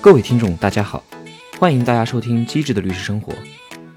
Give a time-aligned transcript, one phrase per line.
[0.00, 1.02] 各位听众，大家好，
[1.58, 3.32] 欢迎大家收听《机智的律师生活》。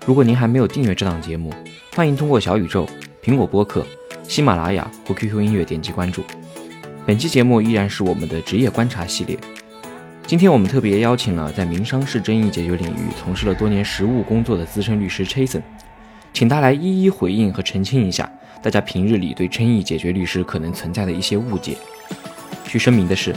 [0.04, 1.54] 如果您还没有订阅这档节目，
[1.96, 2.90] 欢迎通过小宇宙、
[3.24, 3.86] 苹果播客、
[4.24, 6.24] 喜马拉雅或 QQ 音乐点击关注。
[7.06, 9.38] 本期节目依然是我们的职业观察系列。
[10.26, 15.62] 今天我们特别邀请了在民商事争议解决领域从事了多年实务工作的资深律师 Chasen，
[16.34, 18.30] 请他来一一回应和澄清一下
[18.64, 21.78] 大家平日里对争议解决律师可能存在的一些误解。
[22.66, 23.36] 需声明的是，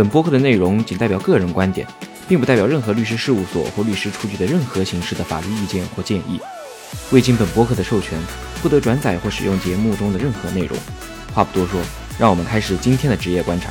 [0.00, 1.86] 本播客的内容仅代表个人观点，
[2.26, 6.40] 并不代表任何律师事务所或律师出具的任何形式的法律意见或建议。
[7.10, 8.18] 未经本播客的授权，
[8.62, 10.78] 不得转载或使用节目中的任何内容。
[11.34, 11.78] 话不多说，
[12.18, 13.68] 让我们开始今天的职业观察。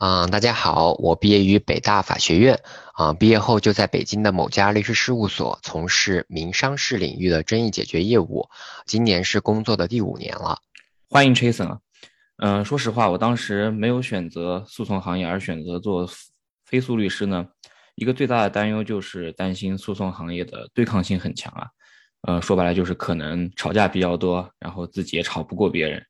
[0.00, 2.58] 嗯，大家好，我毕业于北大法学院，
[3.00, 8.46] 啊，毕业后就在北京的某家律师事务所从事民商事领域的争议解决业务，
[8.84, 10.58] 今年是工作的第五年了。
[11.08, 11.78] 欢迎 Chasen 啊，
[12.36, 16.06] 嗯，说实话，我当时没有选择诉讼行业，而选择做
[16.66, 17.46] 非诉律师呢，
[17.94, 21.68] 一个最大的担忧就是担心诉讼行业的对抗性很强啊，
[22.28, 26.04] 呃，说白了就是可能吵架比较多，然后自己也吵不过别人，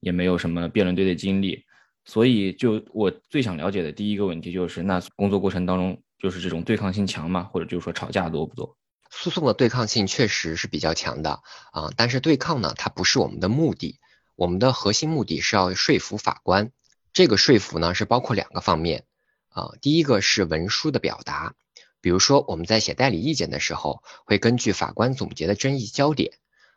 [0.00, 1.64] 也没有什么辩论队的经历。
[2.04, 7.50] 所以，就我最想了解的第一个问题就是，那工作过程当中，就是这种对抗性强吗？
[7.52, 8.76] 或者就是说吵架多不多？
[9.10, 11.42] 诉讼的对抗性确实是比较强的
[11.72, 13.98] 啊，但是对抗呢，它不是我们的目的，
[14.36, 16.70] 我们的核心目的是要说服法官。
[17.12, 19.04] 这个说服呢，是包括两个方面
[19.48, 21.54] 啊，第一个是文书的表达，
[22.00, 26.34] 比如说我们在写代理意见的时候，会根据法官总结的争议焦点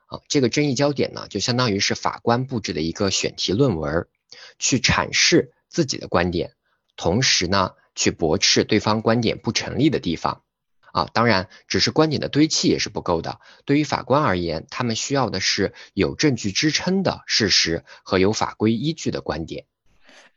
[0.07, 4.07] 啊，这个争议焦点呢，就相当于是法官布置的一个选题论文。
[4.57, 6.55] 去阐释自己的观点，
[6.97, 10.43] 同时呢，去驳斥对方观点不成立的地方。
[10.91, 13.39] 啊，当然，只是观点的堆砌也是不够的。
[13.65, 19.65] 对于法官而言，他们需要的是有证据支撑的事实和有法规依据的观点。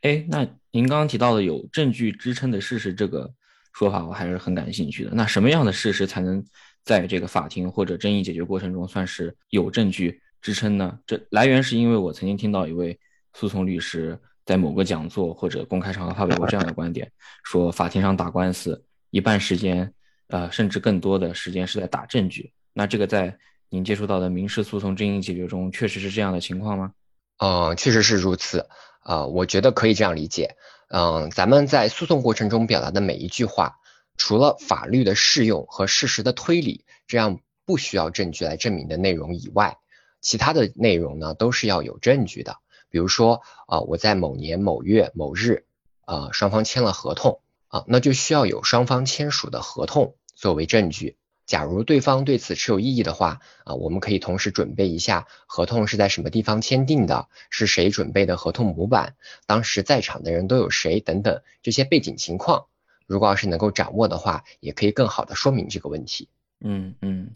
[0.01, 3.33] 哎，那您刚刚提到的有证据支撑的事实这个
[3.73, 5.11] 说法，我还是很感兴趣的。
[5.13, 6.43] 那什么样的事实才能
[6.83, 10.99] 在这个法庭或者争议解决过程中算是有证据支撑呢？
[11.07, 12.99] 这来源是因为我曾经听到一位。
[13.31, 14.19] 诉讼律师
[14.49, 17.11] 在某个讲座或者公开场合发表过这样的观点，
[17.43, 19.93] 说法庭上打官司一半时间，
[20.29, 22.51] 呃，甚至更多的时间是在打证据。
[22.73, 23.37] 那这个在
[23.69, 26.91] 您接触到的民事诉讼争议解决中，确实是这样的情况吗？
[27.37, 28.67] 嗯，确实是如此。
[29.05, 30.55] 呃，我觉得可以这样理解。
[30.87, 33.75] 嗯，咱们在诉讼过程中表达的每一句话，
[34.17, 39.77] 除了法律的适用和事实的推理这样不需要证据来证明的内容以外，
[40.21, 42.57] 其他的内容呢，都是要有证据的。
[42.89, 45.65] 比如说，啊，我在某年某月某日，
[46.05, 51.17] 啊，双方签了合同，啊，那就需要有双方签署的合同作为证据。
[51.45, 59.15] 假如对方对此持有异议的话，啊，我们可以同时准备一下合同是在什么地方签订的，是谁准备的合同模板，
[59.47, 62.65] 当时在场的人都有谁等等这些背景情况。
[63.07, 66.29] 如果要是能够掌握的话，也可以更好的说明这个问题。
[66.59, 67.31] 嗯嗯。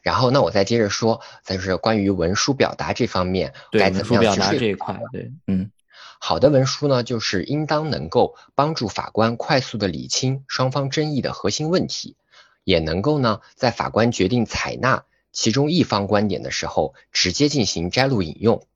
[0.00, 4.98] 嗯，然后那我再接着说，就是关于文书表达这方面该怎么样去这一块。
[5.12, 5.70] 对，嗯，
[6.18, 12.16] 好的文书呢，就是应当能够帮助法官快速的理清双方争议的核心问题，
[12.64, 18.66] 也能够呢在法官决定采纳其中一方观点的时候，直接进行摘录引用，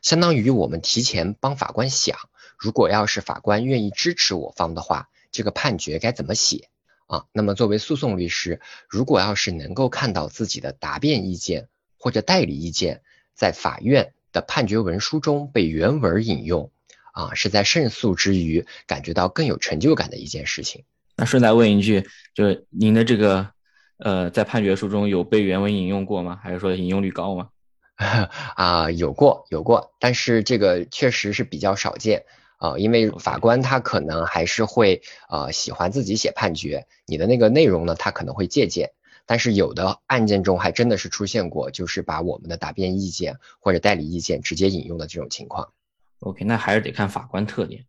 [0.00, 2.16] 相当于我们提前帮法官想，
[2.56, 6.68] 如果要是法官愿意支持我方的话，这个判决该怎么写。
[7.08, 13.00] 啊，那么作为诉讼律师，如果要是能够看到自己的答辩意见或者代理意见
[13.34, 16.70] 在法院的判决文书中被原文引用，
[17.12, 20.84] 啊，是在胜诉之余感觉到更有成就感的一件事情。
[21.16, 23.50] 那顺带问一句，就是您的这个，
[23.96, 26.38] 呃，在判决书中有被原文引用过吗？
[26.42, 27.48] 还是说引用率高吗？
[28.54, 32.24] 啊，有过，有过，但是这个确实是比较少见。
[32.58, 38.90] 呃，因为法官他可能还是会呃喜欢自己写判决，你的那个内容呢，他可能会借鉴。
[39.26, 45.72] 但是有的案件中还真的是出现过，就是把我们的答辩意见或者代理意见直接引用的这种情况。
[46.20, 47.84] OK，那还是得看法官特点。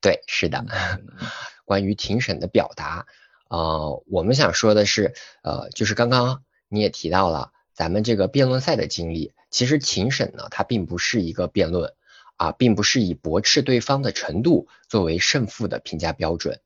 [0.00, 0.66] 对，是的。
[1.64, 3.06] 关于庭审的表达，
[3.48, 11.94] 呃，我们想说的是，呃，就是刚刚你也提到了咱们这个辩论赛的经历，其实庭审呢，它并不是一个辩论。
[12.40, 16.62] 啊，并不是以驳斥对方的程度作为胜负的评价标准。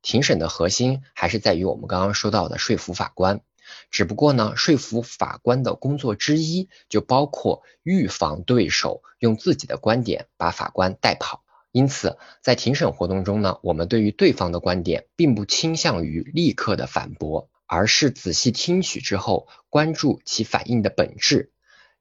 [0.00, 3.42] 庭审的核心还是在于我们刚刚说到的说服法官。
[3.90, 11.44] 只不过呢，说服法官的工作之一就包括预防对手用自己的观点把法官带跑。
[11.72, 21.52] 因此，在庭审活动中呢，我们对于对方的观点并不倾向于立刻的反驳，而是仔细听取之后，关注其反应的本质。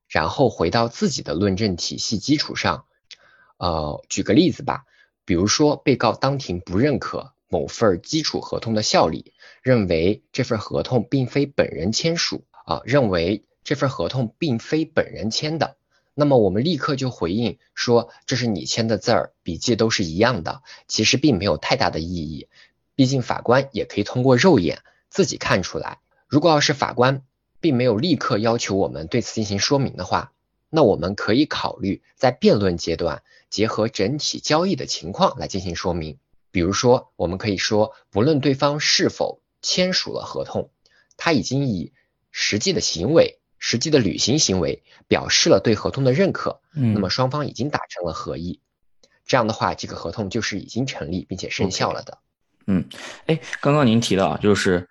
[0.07, 2.85] 然后回到自己的论证体系基础上。
[3.57, 4.86] 呃，举个例子吧，
[5.25, 15.77] 比如说被告当庭不认可某份基础合同的效力，认为这份合同并非本人签署啊，认为这份合同并非本人签的。
[16.13, 22.48] 那么我们立刻就回应说，这是你签的字儿，笔迹都是一样的，其实并没有太大的意义。
[22.95, 26.00] 毕竟法官也可以通过肉眼自己看出来。
[26.27, 27.21] 如果要是法官
[27.59, 30.31] 并没有立刻要求我们对此进行说明的话，
[30.71, 36.17] 那我们可以考虑在辩论阶段结合整体交易的情况来进行说明。
[36.51, 40.71] 比如说，我们可以说，不论对方是否签署了合同，
[41.17, 41.94] 他已经以
[42.31, 43.39] 实际的行为。
[43.59, 48.61] 实际的履行行为表示了对合同的认可，嗯，那么双方已经达成了合意，
[49.25, 52.19] 这样的话，这个合同就是已经成立并且生效了的。
[52.67, 52.88] 嗯，
[53.25, 54.88] 哎，刚刚您提到啊，就是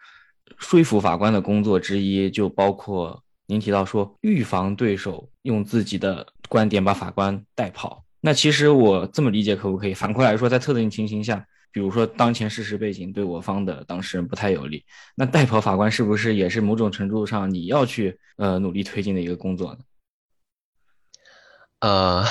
[0.58, 8.02] 说服法官的工作之一，就包括您提到说预防对手用自己的观点把法官带跑。
[8.26, 9.94] 那其实我这么理解可不可以？
[9.94, 11.46] 反过来说，在特定情形下。
[11.70, 14.84] 比如说，当前事实背景对我方的当事人不太有利，
[15.14, 19.78] 那代跑法官是不是也是某种程度上你要去呃努力推进的一个工作呢？
[21.78, 22.24] 呃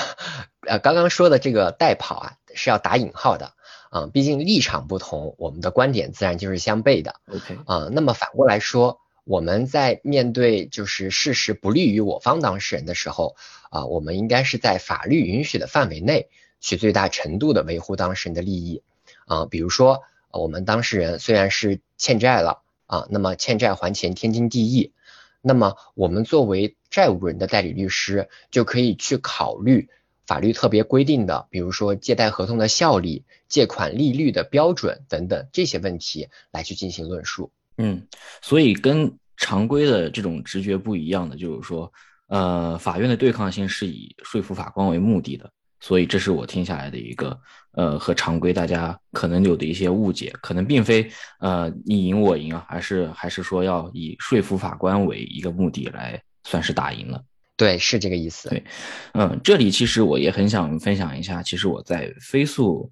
[0.68, 3.54] 呃，刚刚说的这个代跑啊是要打引号的
[3.90, 7.14] 啊，毕竟立场不同，我们的观点自然就是相悖的。
[7.32, 13.34] OK 啊，那么反过来说，我们在面对就是事实不利于我方当事人的时候
[13.70, 16.28] 啊，我们应该是在法律允许的范围内
[16.60, 18.84] 去最大程度的维护当事人的利益。
[19.26, 24.92] 啊，比如说，我们当事人虽然是欠债了啊，那么欠债还钱天经地义，
[25.42, 29.88] 那么我们作为债务人的代理律师，就可以去考虑
[30.24, 37.50] 法律特别规定的，比如说借贷合同的效力、借款利率的标准等等这些问题来去进行论述。
[37.78, 38.06] 嗯，
[38.42, 41.92] 所以跟常规的这种直觉不一样的，就是说，
[42.28, 45.50] 呃，法院的对抗性是以说服法官为目的的。
[45.78, 47.38] 所以这是我听下来的一个，
[47.72, 51.06] 呃，和常规大家可能有的一些误解，可能并非
[51.38, 57.22] 呃你赢我赢啊，还是还是说要以说服法官为一个目的来算是打赢了。
[57.58, 58.48] 对，是这个意思。
[58.48, 58.64] 对，
[59.12, 62.90] 嗯，这里其实我也很想分享一下，其实我在飞速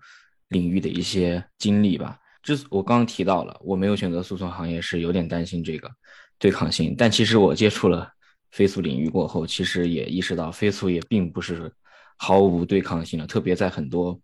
[0.48, 2.18] 领域的一些经历吧。
[2.44, 5.90] 之我刚刚提到了，我没有选择诉讼行业是有点担心这个
[6.38, 8.08] 对抗性，但其实我接触了
[8.52, 11.72] 飞速领域过后，其实也意识到飞速也并不是。
[12.16, 14.18] 毫无对抗性了，特别在很多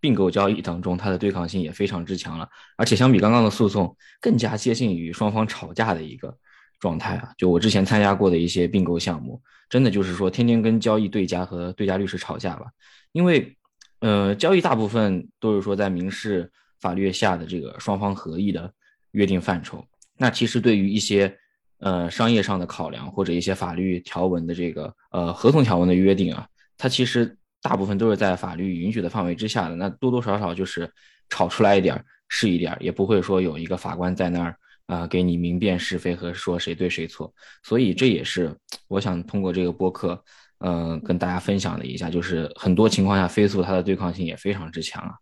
[0.00, 2.46] 并购交易当中，它的对抗性也非常之强了。
[2.76, 6.36] 而且相比刚刚的诉讼，更加接近于双方吵架的一个
[6.80, 7.30] 状态啊！
[7.38, 12.66] 就我之前参加过的一些并购项目，真的就是说天天跟交易对家和对家律师吵架吧。
[13.12, 13.56] 因为，
[14.00, 18.72] 呃，交易大部分都是说在民事法律下的这个双方合意的
[19.12, 19.84] 约定范畴。
[20.16, 21.34] 那其实对于一些
[21.78, 26.46] 呃商业上的考量或者一些法律条文的这个呃合同条文的约定啊。
[26.76, 30.90] 它其实大部分都是在法律允许的范围之下的，那多多少少就是
[31.28, 34.56] 吵出来一点是一点，也不会说有一个法官在那儿
[34.86, 37.32] 啊给你明辨是非和说谁对谁错。
[37.62, 38.56] 所以这也是
[38.88, 40.22] 我想通过这个播客，
[40.60, 45.12] 嗯，跟大家分享的一下，就是很多情况下飞速它的对抗性也非常之强啊。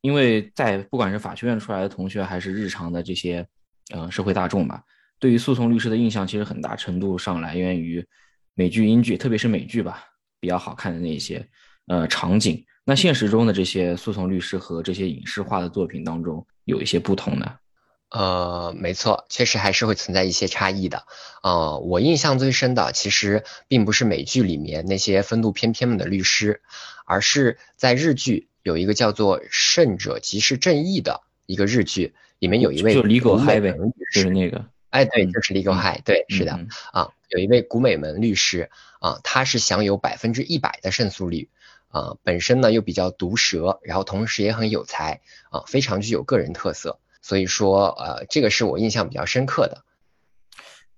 [0.00, 3.46] 因为在不管是法学院出来的同学，还是日常的这些
[3.92, 4.82] 呃社会大众吧，
[5.18, 8.06] 对于诉讼律师的印象其实很大程度上来源于
[8.54, 10.04] 美剧、英剧，特别是美剧吧。
[10.40, 11.44] 比较好看的那些
[11.88, 17.58] 呃场景，那现实中的这些诉讼律师和这些影视化的作品当中有一些不同的。
[18.10, 21.02] 呃，没错，确实还是会存在一些差异的。
[21.42, 26.62] 呃，我印象最深的其实并不是美剧里面那些风度翩翩的律师，
[27.04, 33.62] 而是在日剧有一个叫做《胜者即是正义》的一个日剧，里面有一位就 Legal High
[34.12, 36.52] 就是那个，哎，对，就是 Legal High，对，是的，
[36.92, 37.08] 啊。
[37.30, 38.70] 有一位古美门律师
[39.00, 41.48] 啊，他是享有百分之一百的胜诉率
[41.88, 45.20] 啊，本身呢又比较毒舌，然后同时也很有才
[45.50, 49.84] 啊，非常具有个人特色，所以说呃，这个是我印象比较深刻的。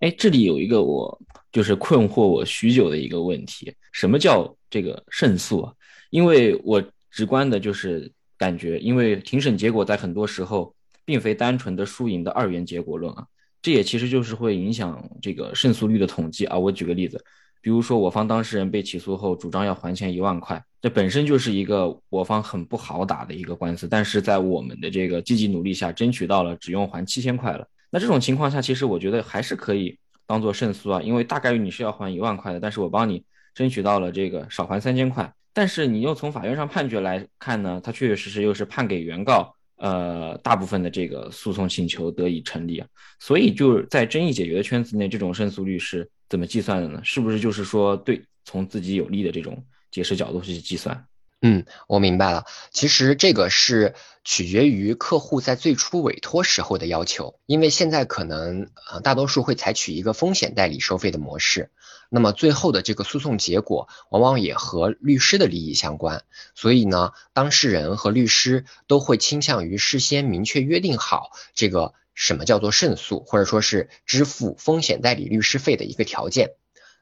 [0.00, 1.20] 哎，这里有一个我
[1.52, 5.74] 就是困惑我许久的一个问题，什么叫这个胜诉啊？
[6.10, 6.80] 因为我
[7.10, 10.74] 直观的就是感觉，因为庭审结果在很多时候
[11.04, 13.26] 并非单纯的输赢的二元结果论啊。
[13.62, 16.58] 这也其实就是会影响这个胜诉率的统计啊。
[16.58, 17.22] 我举个例子，
[17.60, 27.66] 比如说我方当事人被起诉后主张要还钱一万块，这本身就是一个我方很不好打的一个官司，但是在我们的这个积极努力下，争取到了只用还七千块了。
[27.90, 35.30] 那这种情况下，其实我觉得还是可以当做胜诉啊，因为大概率你是要还一万块的，但是我帮你争取到了这个少还三千块。
[35.52, 39.54] 但是你又从法院上判决来看呢，他确确实实又是判给原告。
[39.76, 42.86] 呃，大部分的这个诉讼请求得以成立啊。
[43.18, 47.00] 所以就在争议解决的圈子内，这种胜诉率是怎么计算的呢？
[47.02, 51.06] 是不是就是说对从自己有利的这种解释角度去计算？
[51.40, 52.44] 嗯，我明白了。
[52.70, 61.70] 其实这个是取决于客户在最初委托时候的要求，因为现在可能呃大多数会采取一个风险代理收费的模式，
[62.12, 66.24] 那么最后的这个诉讼结果往往也和律师的利益相关，
[66.56, 76.50] 所以呢，当事人和律师都会倾向于事先明确约定好这个什么叫做胜诉，或者说是支付风险代理律师费的一个条件。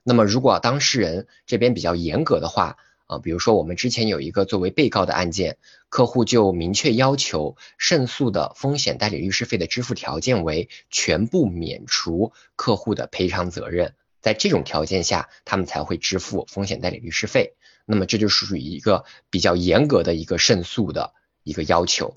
[0.05, 5.57] 那么如果当事人这边比较严格的话，啊，比如说我们之前有一个作为被告的案件，
[5.89, 17.55] 客户就明确要求胜诉的风险代理律师费的支付条件为全部免除客户的赔偿责任，在这种条件下，他们才会支付风险代理律师费。
[17.85, 22.17] 那么这就属于一个比较严格的一个胜诉的一个要求，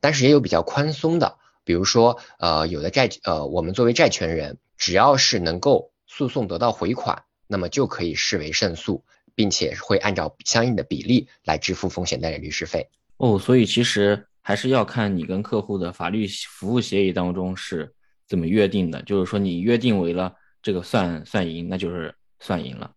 [0.00, 9.04] 但是也有比较宽松的，比如说呃有的债呃我们作为债权人，只要是能够诉讼得到回款，那么就可以视为胜诉。
[9.38, 12.88] 并且会按照相应的比例来支付风险代理律师费
[13.18, 17.94] 哦，所以其实还是要看你跟客户的法律服务协议当中是
[18.26, 19.00] 怎么约定的。
[19.02, 20.34] 就是说，你约定为了
[20.68, 22.92] 这个算算赢，那就是算赢了。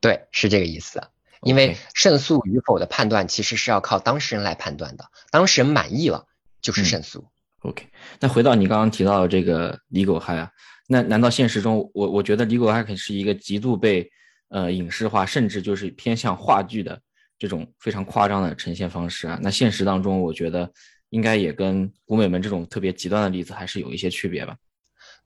[0.00, 1.00] 对，是这个意思。
[1.42, 6.26] 因为胜诉与否的判断其实是要靠当事人来判断的，当事人满意了
[6.60, 7.28] 就是胜诉。
[7.60, 7.86] OK，
[8.18, 10.50] 那回到你刚刚提到的这个李狗嗨啊，
[10.88, 14.10] 那难道现实中我我觉得李狗嗨可是一个极度被。
[14.54, 17.00] 呃，影视化甚至就是偏向话剧的
[17.38, 19.40] 这种非常夸张的呈现方式啊。
[19.42, 20.70] 那现实当中，我觉得
[21.08, 24.54] 应该也跟古美门这种特别极端的例子还是有一些区别吧。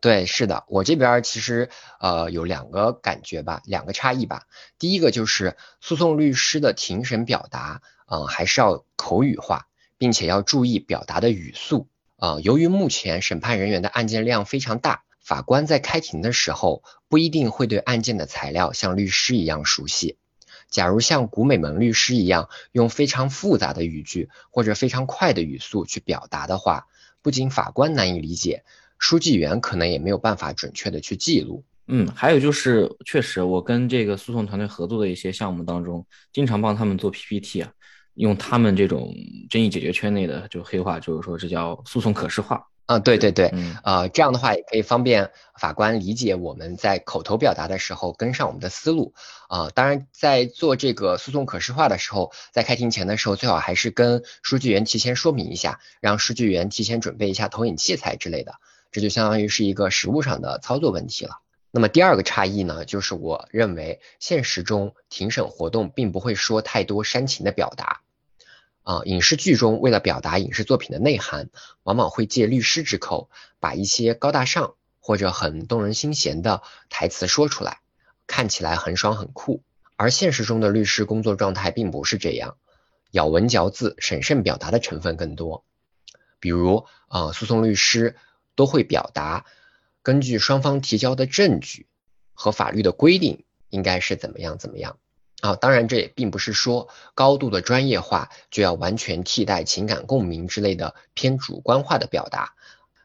[0.01, 4.47] 对，是的，我这边其实呃有两个感觉吧，两个差异吧。
[4.79, 9.67] 第一个就是诉讼律师的庭审表达，嗯，还是要口语化，
[9.99, 12.39] 并且要注意表达的语速啊。
[12.41, 15.03] 由于目前审判人员的案件量非常大。
[15.19, 20.19] 法官在开庭的时候不一定会对案件的材料像律师一样熟悉。
[20.71, 26.87] 假如像古美门律师一样用非常复杂的语句或者非常快的语速去表达的话，
[27.23, 28.63] 不仅法官难以理解，
[28.99, 31.65] 书记员可能也没有办法准确的去记录。
[31.89, 37.71] 嗯，还有就是，确实我跟这个诉讼团队合作的一些项目当中，经常帮他们做 PPT 啊，
[38.15, 39.15] 用他们这种
[39.49, 42.67] 争议解决圈内的就黑话，就是说这叫诉讼可视化。
[42.87, 49.13] 啊，对对对，呃，这样的话也可以方便法官理解我们在口头表达的时候跟上我们的思路
[49.49, 49.71] 啊。
[49.71, 58.55] 当然，在做这个诉讼可视化的时候，在开庭前的时候，最好还是跟书记员提前说明一下，让书记员提前准备一下投影器材之类的，
[58.97, 61.41] 这就相当于是一个实物上的操作问题了。
[61.71, 68.01] 那么第二个差异呢，就是我认为现实中庭审活动并不会说太多煽情的表达。
[68.85, 71.51] 啊，影视剧中为了表达影视作品的内涵，
[71.83, 73.29] 往往会借律师之口
[73.61, 77.81] 把一些高大上或者很动人心弦的台词说出来，
[78.27, 79.63] 看起来很爽很酷。
[79.97, 82.57] 而现实中的律师工作状态并不是这样，
[83.11, 85.67] 咬文嚼字、审慎表达的成分更多。
[86.41, 88.17] 比如，啊，诉讼律师
[88.57, 89.47] 都会表达
[90.03, 91.87] 根据双方提交的证据
[92.35, 94.99] 和法律的规定应该是怎么样怎么样。
[95.43, 102.55] 啊，当然，这也并不是说高度的专业化就要完全替代情感共鸣之类的偏主观化的表达。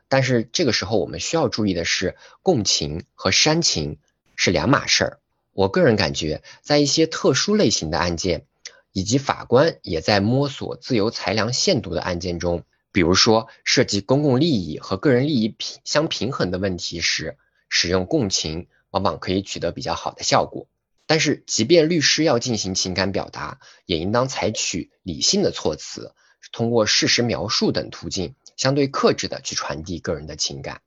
[0.07, 3.99] 但是这个时候，我们需要注意的是，共情和煽情
[4.35, 5.19] 是两码事儿。
[5.51, 8.45] 我个人感觉，在一些特殊类型的案件，
[8.93, 17.37] 以及法官也在摸索自由裁量限度的案件中，比如说涉及公共利益和个人利益平相平衡的问题时，
[17.69, 20.67] 使用共情往往可以取得比较好的效果。
[21.07, 26.13] 但是，即便律师要进行情感表达，也应当采取理性的措辞，
[26.53, 30.81] 通过事实描述等途径，相对克制的去传递个人的情感，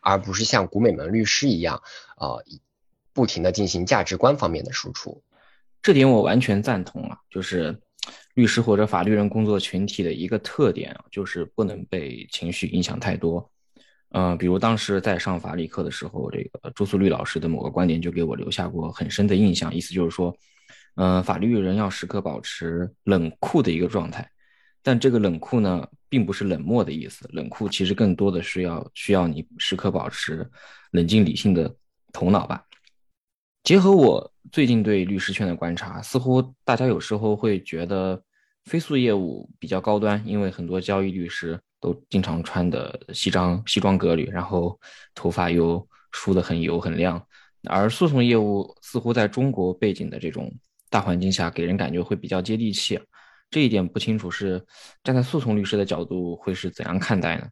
[0.00, 1.82] 而不是像古美门律师一样，
[2.16, 2.44] 呃，
[3.12, 5.22] 不停的进行价值观方面的输出。
[5.80, 7.80] 这点我完全赞同啊，就是
[8.38, 13.50] 律师或者法律人工作群体的一个特点啊，就是不能被情绪影响太多。
[14.10, 19.74] 嗯，比如当时在上法理课的时候，这个朱素律老师的某个观点就给我留下过很深的印象。
[19.74, 20.32] 意思就是说，
[20.94, 24.30] 嗯，法律人要时刻保持冷酷的一个状态，
[24.84, 27.28] 但这个冷酷呢，并不是冷漠的意思。
[27.32, 30.48] 冷酷其实更多的是要需要你时刻保持
[30.92, 31.74] 冷静理性的
[32.12, 32.62] 头脑吧。
[33.64, 38.22] 结合我最近对律师圈的观察，似乎大家有时候会觉得
[38.68, 41.58] 非诉业务比较高端，因为很多交易律师。
[41.80, 44.76] 都经常穿的西装西装革履，然后
[45.14, 47.24] 头发又梳得很油很亮，
[47.68, 50.52] 而诉讼业务似乎在中国背景的这种
[50.90, 52.98] 大环境下，给人感觉会比较接地气。
[53.48, 54.66] 这一点不清楚，是
[55.04, 57.46] 站在诉讼律师的角度会是怎样看待呢？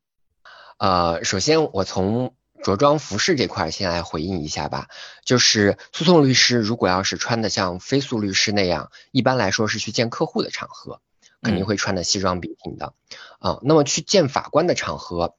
[0.78, 4.88] 呃，首先我从着装服饰这块先来回应一下吧。
[5.24, 11.00] 就是诉讼律师如果要是穿的像非诉律师那样，一般来说是去见客户的场合，
[11.42, 12.94] 肯定会穿的西装笔挺的。
[13.38, 15.36] 啊，那么去见法官的场合，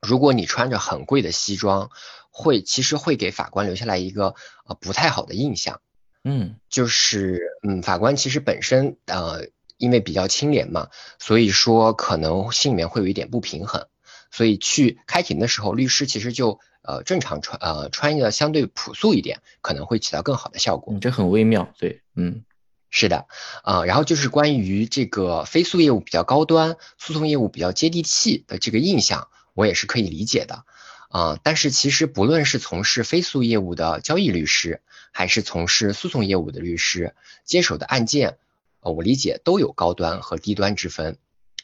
[0.00, 1.90] 如果你穿着很贵的西装，
[2.30, 4.34] 会其实会给法官留下来一个
[4.66, 5.80] 呃不太好的印象。
[6.24, 13.88] 嗯，就是嗯，法官其实本身呃因为比较清廉嘛，所以说可能心里面会有一点不平衡。
[14.32, 20.94] 所以去开庭的时候，律师其实就呃正常穿呃穿的相对朴素一点，可能会起到更好的效果。
[20.94, 22.42] 嗯，这很微妙，对，嗯，
[22.88, 23.26] 是的，
[23.62, 30.64] 啊，然后就是关于这个非诉业务比较高端，诉讼业务比较接地气的这个印象，我也是可以理解的，
[31.10, 34.80] 啊，但是其实不论是从事非诉业务的交易律师，
[35.12, 38.38] 还是从事诉讼业务的律师，接手的案件，
[38.80, 41.18] 呃，我理解都有高端和低端之分。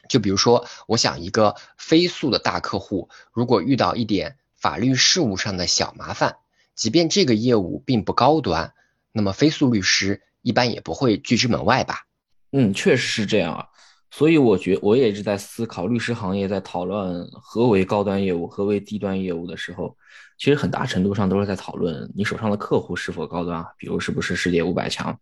[0.09, 6.37] 就比如说，我想一个飞速的大客户，如果遇到一点法律事务上的小麻烦，
[6.75, 8.73] 即便这个业务并不高端，
[9.13, 12.07] 那么飞速律师一般也不会拒之门外吧？
[12.53, 13.67] 嗯，确实是这样啊。
[14.11, 19.95] 所以我觉我也一直在思考，律师行业在讨论何为高端业务、何为低端业务的时候，
[20.39, 25.21] 其实很大程度上都是在讨论你手上的客户是否高端，比如是不是世界五百强，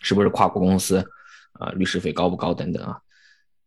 [0.00, 1.06] 是不是跨国公司，
[1.52, 2.98] 啊，律师费高不高等等啊。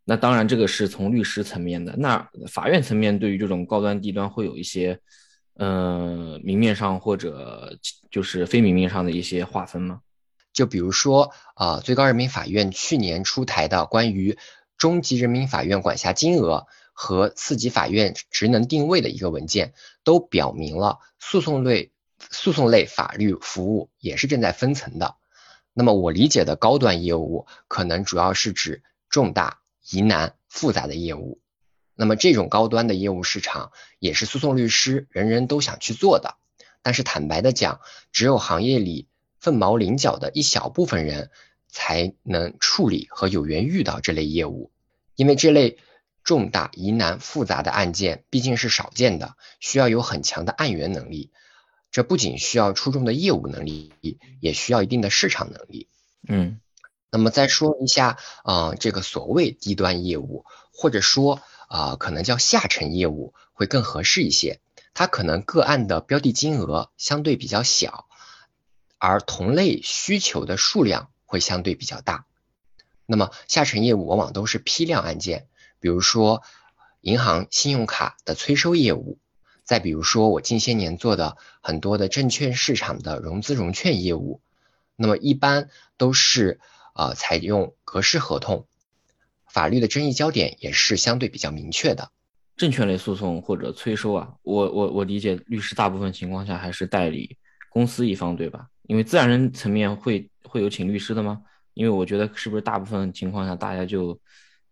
[0.03, 1.95] 那当然，这个是从律师层面的。
[1.95, 4.99] 那法院层面对于这种高端低端会有一些，
[5.53, 7.77] 呃，明面上或者
[8.09, 10.01] 就是非明面上的一些划分吗？
[10.51, 14.37] 就比如说，啊，最高人民法院去年出台的关于
[14.75, 21.91] 中级人民法院管辖金额和次级法院职能定位的一个文件，都表明了诉讼类
[22.31, 25.15] 诉讼类法律服务也是正在分层的。
[25.73, 29.60] 那么我理解的高端业务，可能主要是指重大。
[29.89, 31.39] 疑难复杂的业务，
[31.95, 36.37] 那么这种高端的业务市场也是诉讼律师人人都想去做的。
[36.81, 39.07] 但是坦白的讲，只有行业里
[39.39, 41.29] 凤毛麟角的一小部分人
[41.67, 44.71] 才能处理和有缘遇到这类业务，
[45.15, 45.77] 因为这类
[46.23, 51.31] 重大疑难复杂的案件毕竟是少见的，需要有很强的案源能力。
[51.91, 53.91] 这不仅需要出众的业务能力，
[54.39, 55.87] 也需要一定的市场能力。
[56.27, 56.59] 嗯。
[57.13, 64.61] 那么再说一下，啊，这个所谓低端业务，或者说啊，可能叫下沉业务，会更合适一些。
[64.93, 68.07] 它可能个案的标的金额相对比较小，
[68.97, 72.25] 而同类需求的数量会相对比较大。
[73.05, 75.47] 那么下沉业务往往都是批量案件，
[75.81, 76.43] 比如说
[77.01, 79.17] 银行信用卡的催收业务，
[79.65, 84.39] 再比如说我近些年做的很多的证券市场的融资融券业务，
[84.95, 86.61] 那么一般都是。
[87.01, 88.67] 啊，采用格式合同，
[89.49, 92.11] 法律的争议焦点也是相对比较明确的。
[92.55, 97.37] 证券类诉讼或者催收啊，我我我理解，律师大部分情况下还是代理
[97.71, 98.67] 公司一方，对吧？
[98.83, 101.41] 因为自然人层面会会有请律师的吗？
[101.73, 104.19] 因为我觉得是不是大部分情况下大家就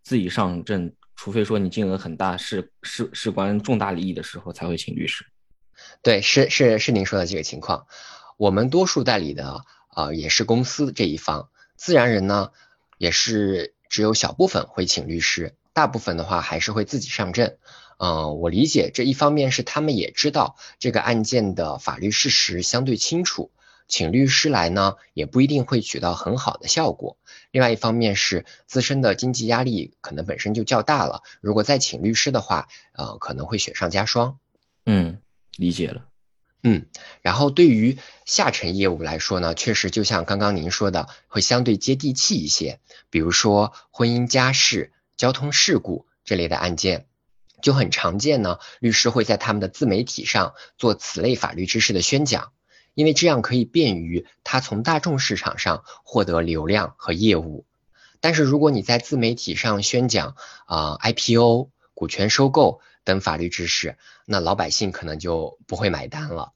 [0.04, 5.24] 自己上阵，除非说你金额很大，事事事关重大利益的时候才会请律师。
[6.00, 7.88] 对，是是是您说的这个情况。
[8.36, 11.48] 我们多数代理的啊，也是公司这一方。
[11.80, 12.50] 自然人呢，
[12.98, 17.56] 也是只有小部分会请律师，大部分的话还是会自己上阵。
[17.96, 23.50] 嗯，我理解这一方面是他们也知道这个案件的法律事实相对清楚，
[23.88, 27.16] 请律师来呢也不一定会取到很好的效果。
[27.50, 34.38] 另外一方面是自身的经济压力可能本身就较大了，如果再请律师的话，呃，可能会雪上加霜。
[34.84, 35.18] 嗯，
[35.56, 36.09] 理解了。
[36.62, 36.86] 嗯，
[37.22, 42.80] 然后对于下沉业务来说呢，确实就像刚刚您说的，会相对接地气一些。
[43.08, 47.06] 比如说婚姻家事、交通事故这类的案件，
[47.62, 48.58] 就很常见呢。
[48.78, 52.52] 律师会在他们的自媒体上做此类法律知识的宣讲，
[52.94, 57.64] 因为这样可以便于他从大众市场上获得流量和业务。
[58.20, 66.52] 但是如果你在自媒体上宣讲啊 IPO、股权收购，等法律知识，那老百姓可能就不会买单了。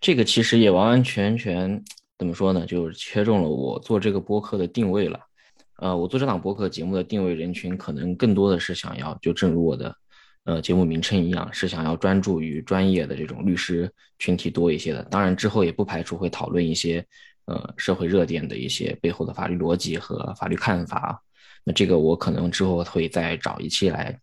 [0.00, 1.82] 这个其实也完完全全
[2.18, 2.66] 怎么说呢？
[2.66, 5.20] 就是切中了我做这个播客的定位了。
[5.76, 9.96] 呃，我做这档播客节目的定位人群，可能更多的是想要，就正如我的
[10.44, 15.02] 呃节目名称一样，是想要专注于专业的这种律师群体多一些的。
[15.04, 17.04] 当然之后也不排除会讨论一些
[17.46, 21.22] 呃社会热点的一些背后的法律逻辑和法律看法。
[21.64, 24.18] 那这个我可能之后会再找一期来。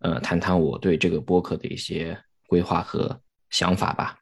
[0.00, 4.16] 呃，谈谈我对这个播客的一些规划和想法吧。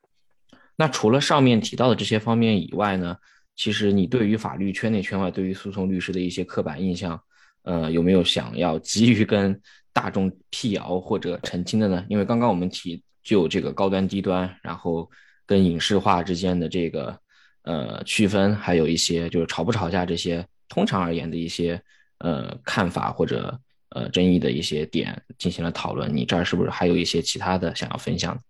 [0.76, 3.16] 那除了上面提到的这些方面以外呢，
[3.54, 7.20] 其实你对于法律圈内圈外对于诉讼律师的一些刻板印象，
[7.62, 9.58] 呃，有没有想要急于跟
[9.92, 12.04] 大众辟谣或者澄清的呢？
[12.08, 15.10] 因为刚刚我们提就这个高端低端，然后
[15.46, 17.18] 跟影视化之间的这个
[17.62, 21.80] 呃区分，还有一些就是吵不吵架这些，通常而言的一些
[22.18, 26.16] 呃看法或者呃争议的一些点进行了讨论。
[26.16, 28.42] 你这儿是不是还有一些其他的想要分享？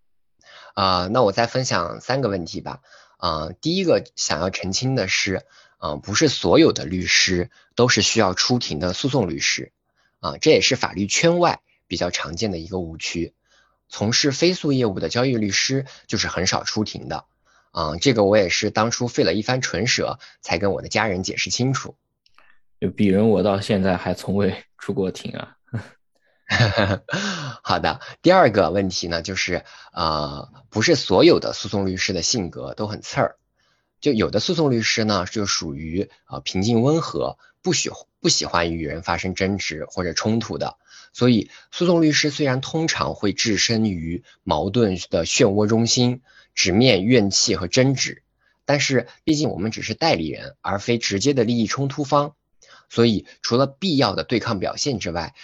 [0.75, 2.81] 啊，那我再分享三个问题吧。
[3.18, 5.46] 啊，第一个想要澄清的是，
[5.79, 9.72] 啊，不是所有的律师都是需要出庭的诉讼律师，
[10.20, 13.33] 啊，这也是法律圈外比较常见的一个误区。
[13.88, 17.25] 从事非诉业务的交易律师就是很少出庭的，
[17.70, 21.96] 啊，这个我也是当初费了一番唇舌才跟我的家人解释清楚。
[22.88, 25.57] 鄙人我到现在还从未出过庭啊。
[27.62, 33.37] 好的，第二个问题呢，就是呃，不是所有的诉讼律师的性格都很刺儿，
[34.01, 40.77] 就有的诉讼律师呢，就属于呃平静温和，不喜不喜欢与人发生争执或者冲突的。
[41.12, 46.22] 所以，诉讼律师虽然通常会置身于矛盾的漩涡中心，
[46.55, 48.22] 直面怨气和争执，
[48.64, 52.36] 但是毕竟我们只是代理人，而非直接的利益冲突方，
[52.88, 55.35] 所以除了必要的对抗表现之外，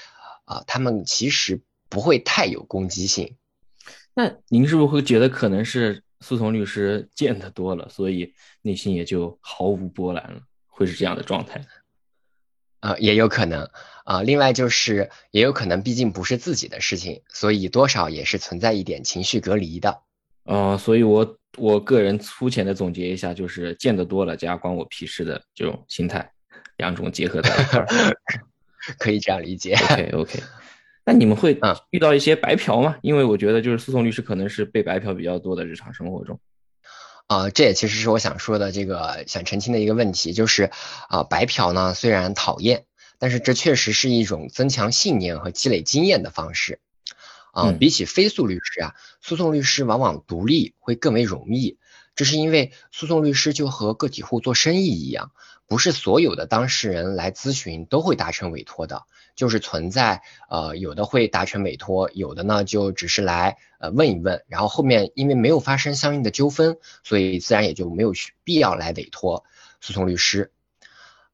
[0.44, 3.36] 啊，他们其实不会太有攻击性。
[4.14, 10.40] 那您是不是会觉得可能是苏童律师见得多了，所以内心也就毫无波澜了？
[10.66, 11.64] 会是这样的状态？
[12.80, 13.70] 啊，也有可能
[14.04, 14.22] 啊。
[14.22, 20.02] 另外就是，也有可能，毕竟不是自己的事情，所以多少也是存在一点情绪隔离的。
[20.44, 26.32] 啊，所以我我个人粗浅的总结一下，就是见得多了加关我屁事的这种心态，
[26.76, 27.86] 两种结合在一块儿。
[28.98, 29.74] 可以这样理解。
[29.74, 30.42] OK OK，
[31.06, 31.58] 那你们会
[31.90, 32.96] 遇到一些白嫖吗？
[33.00, 36.40] 因为我觉得就是诉讼律师可能是被白嫖比较多的日常生活中。
[37.28, 40.70] 啊，这也其实是我想说的这个想澄清的一个问题，就是
[41.08, 42.84] 啊，白嫖呢虽然讨厌，
[43.18, 46.80] 但是这确实是一种增强信念和积累经验的方式。
[47.52, 51.78] 啊，比起非诉律师啊，诉讼律师往往独立会更为容易。
[52.14, 55.32] 这是因为诉讼律师就和个体户做生意一样，
[55.66, 60.20] 不是所有的当事人来咨询都会达成委托的，就是存在
[60.50, 68.12] 呃有的会达成委托，有的呢就只是来呃问一问，然后后面因为没有发生相应的纠纷，所以自然也就没有
[68.44, 69.44] 必要来委托
[69.80, 70.52] 诉讼律师。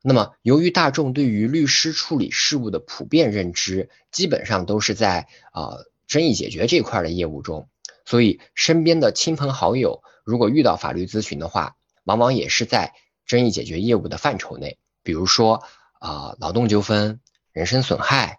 [0.01, 7.69] 那么由于大众对于律师处理事务的普遍认知，基本上都是在呃争议解决这块的业务中，
[8.05, 10.05] 所以身边的亲朋好友。
[10.29, 12.93] 如果遇到法律咨询的话，往往也是在
[13.25, 15.65] 争议解决业务的范畴内，比如说
[16.01, 17.19] 啊劳动纠纷、
[17.51, 18.39] 人身损害、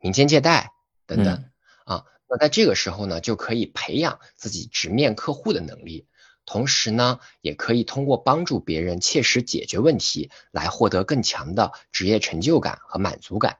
[0.00, 0.72] 民间借贷
[1.06, 1.44] 等等
[1.84, 2.06] 啊。
[2.28, 6.08] 那在这个时候呢，就可以培养自己直面客户的能力，
[6.44, 13.58] 同时呢，也可以通过帮助别人切实解决问题，来获得更强的职业成就感和满足感。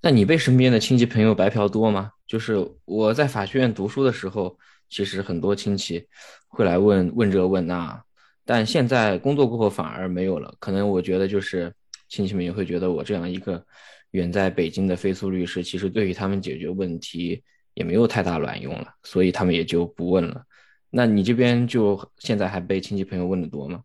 [0.00, 2.14] 那你被身边的亲戚朋友白嫖多吗？
[2.26, 4.58] 就是我在法学院读书的时候。
[4.92, 6.06] 其实很多亲戚
[6.48, 8.04] 会来问问这问那，
[8.44, 10.54] 但现在工作过后反而没有了。
[10.60, 11.72] 可能我觉得就是
[12.10, 13.64] 亲戚们也会觉得我这样一个
[14.10, 20.42] 远在北京的非诉律师，其实对于他们解决问题也没有太大卵用了，所以他们也就不问了。
[20.90, 23.80] 那你这边就现在还被亲戚朋友问的多吗？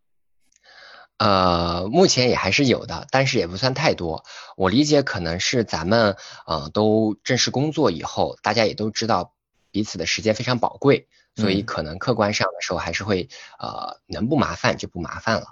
[1.19, 4.25] 呃，目前也还是有的，但是也不算太多。
[4.57, 9.33] 我理解可能是咱们呃都正式工作以后，大家也都知道。
[9.71, 13.27] 彼此的时间非常宝贵，所以可能客观上的时候还是会
[13.59, 15.45] 呃能不麻烦就不麻烦了。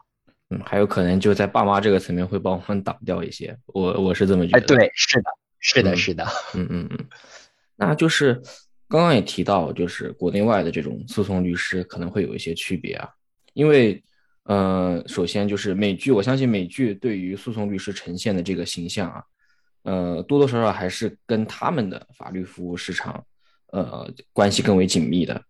[0.49, 3.57] 嗯，还有可能就在爸妈这个层面会帮我们挡掉一些。
[3.65, 4.59] 我我是这么觉得。
[4.59, 6.23] 哎，对，是的，是的，是的。
[6.53, 7.07] 嗯嗯嗯。
[7.75, 8.41] 那就是
[8.87, 13.09] 刚刚也提到，就是国内外的这种诉讼律师可能会有一些区别啊。
[13.53, 14.03] 因为
[14.43, 19.23] 呃，首先就是美剧，我相信美剧对于诉讼律师呈现的这个形象啊，
[19.81, 23.25] 呃，多多少少还是跟他们的法律服务市场。
[23.71, 25.41] 呃，关系更为紧密的，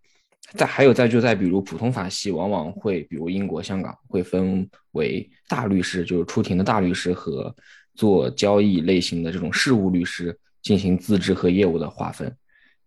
[0.56, 7.56] 再还有再就在比如普通法系，往往会比如英国、香港会分为大律师，就是出庭的大律师和
[7.94, 12.36] 做交易类型的这种事务律师进行资质和业务的划分。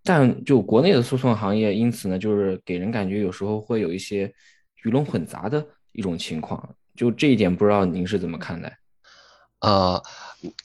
[0.02, 4.32] 但就国内的诉讼行业，因此呢，就是给人感觉有时候会有一些
[4.82, 6.74] 鱼龙混杂的一种情况。
[6.96, 8.76] 就这一点，不知道您是怎么看待？
[9.60, 10.02] 呃，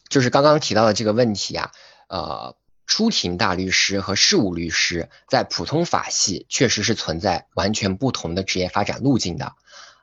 [0.10, 1.70] 就是刚刚提到的这个问题啊，
[2.10, 2.56] 呃。
[2.86, 9.56] 出庭大律师和事务律师在普通法系确实是存在完全不同的职业发展路径的。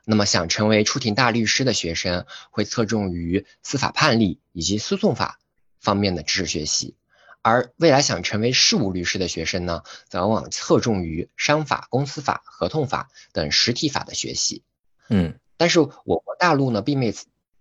[0.03, 5.39] 那么，想成为出庭大律师的学生会侧重于司法判例以及诉讼法
[5.79, 6.95] 方面的知识学习，
[7.43, 14.63] 而未来想成为事务律师的学生呢，则往往侧重于商法、公司法、合同法等实体法的学习。
[15.07, 15.35] 嗯。
[15.55, 17.13] 但是我国大陆呢，并未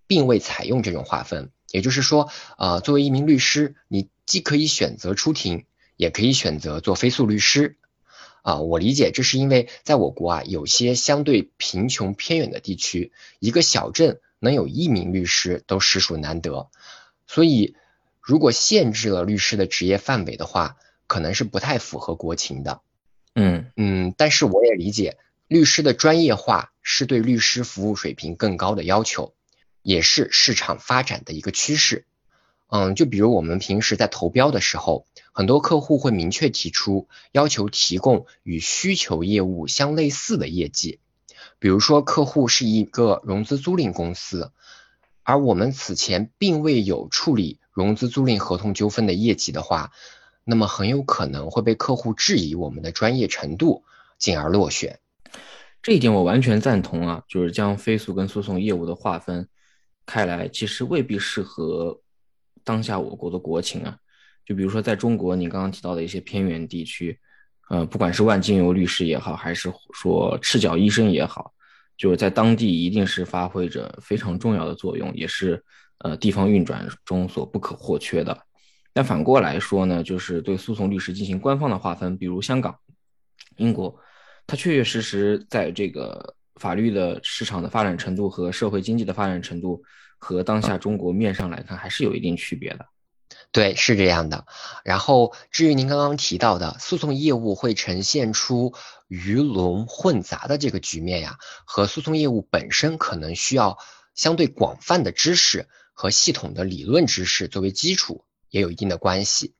[0.06, 1.52] 并未采用这种划分。
[1.68, 5.64] 也就是说，呃，作为一名律师，你既可以选择出庭，
[5.96, 7.78] 也可以选择做非诉律师。
[8.42, 16.70] 啊，我理解，这是因为在我国啊，有些相对贫穷偏远的地区，一个小镇能有一名律师都实属难得。
[17.26, 17.74] 所以，
[18.20, 20.76] 如果限制了律师的职业范围的话，
[21.08, 22.82] 可能是不太符合国情的。
[23.34, 29.34] 嗯嗯，但是我也理解，律师的专业化是对律师服务水平更高的要求。
[29.82, 32.04] 也是市场发展的一个趋势，
[32.70, 41.00] 嗯，就比如我们平时在投标的时候，很多客户会明确提出要求提供与需求业务相类似的业绩，
[41.59, 44.52] 比如说客户是一个融资租赁公司，
[45.24, 49.90] 而我们此前并未有处理融资租赁合同纠纷的业绩的话，
[50.44, 53.83] 那么很有可能会被客户质疑我们的专业程度，
[54.16, 55.00] 进而落选。
[55.83, 59.48] 这一点我完全赞同啊，就是将非诉跟诉讼业务的划分。
[60.06, 62.00] 开来其实未必适合
[62.64, 63.96] 当下我国的国情啊，
[64.44, 67.18] 就比如说在中国，你刚刚提到的一些偏远地区，
[67.68, 71.53] 呃，不管是万金油律师也好，还是说赤脚医生也好，
[71.96, 75.62] 就是在当地一定是发挥着非常重要的作用，也是
[75.99, 78.37] 呃地方运转中所不可或缺的。
[78.92, 82.77] 但反过来说呢，就是对诉讼律师进行官方的划分，比如香港、
[83.57, 83.99] 英国，
[84.46, 86.37] 它确确实实在这个。
[86.57, 89.83] 法律的市场的发展程度和社会经济的发展程度，
[90.20, 92.87] 和当下中国面上来看，还是有一定区别的。
[93.50, 94.46] 对，是这样的。
[94.85, 98.74] 然后，至于您刚刚提到的诉讼业务会呈现出
[99.09, 103.78] 鱼龙混杂的这个局面呀，和诉讼业务本身可能需要
[104.14, 109.54] 相对广泛的知识和系统的理论知识作为基础，也有一定的关系。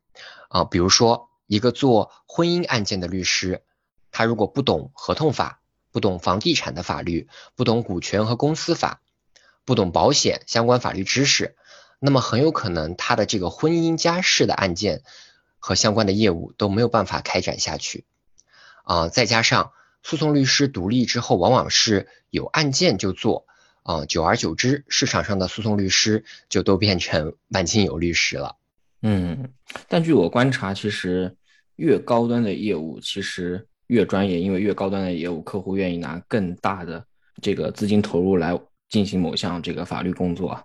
[0.51, 3.64] 啊，比如说一个做婚姻案件的律师，
[4.12, 9.01] 他如果不懂合同法，不懂房地产的法律，不懂股权和公司法，
[9.64, 11.57] 不懂保险相关法律知识，
[11.99, 15.03] 那么很有可能他的这个婚姻家事的案件
[15.59, 18.05] 和相关的业务都没有办法开展下去。
[18.85, 23.46] 啊，再加上诉讼律师独立之后，往往是有案件就做，
[23.83, 28.57] 啊，久而久之，市场上的诉讼律师就都变成万金油律师了。
[29.03, 29.51] 嗯，
[29.88, 31.37] 但据我观察，其实
[31.77, 33.66] 越高端的业务，其实。
[33.90, 37.05] 越专业，因为越高端的业务，客户愿意拿更大的
[37.42, 38.57] 这个资金投入来
[38.90, 40.62] 进行某项这个法律工作，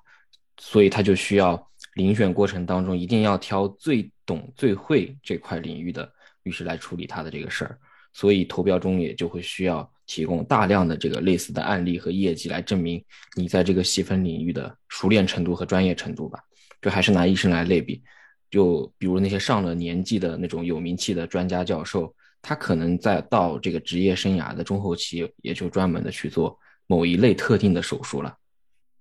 [0.58, 1.56] 所以他就需要
[1.96, 6.12] 遴选过程当中一定要挑最懂、最会这块领域的
[6.44, 7.80] 律师来处理他的这个事儿，
[8.12, 13.02] 所以投标中也就会需要提供大量的这个类似的案例和业绩来证明
[13.36, 16.40] 你在这个细分领域的熟练程度和专业程度吧。
[16.82, 18.04] 就还是拿医生来类比，
[18.50, 22.14] 就比如那些上了年纪的那种有名气的专家教授。
[22.48, 26.56] 他可能在到这个职业生涯的中后期，也就专门的去做
[26.88, 28.38] 某一类特定的手术了。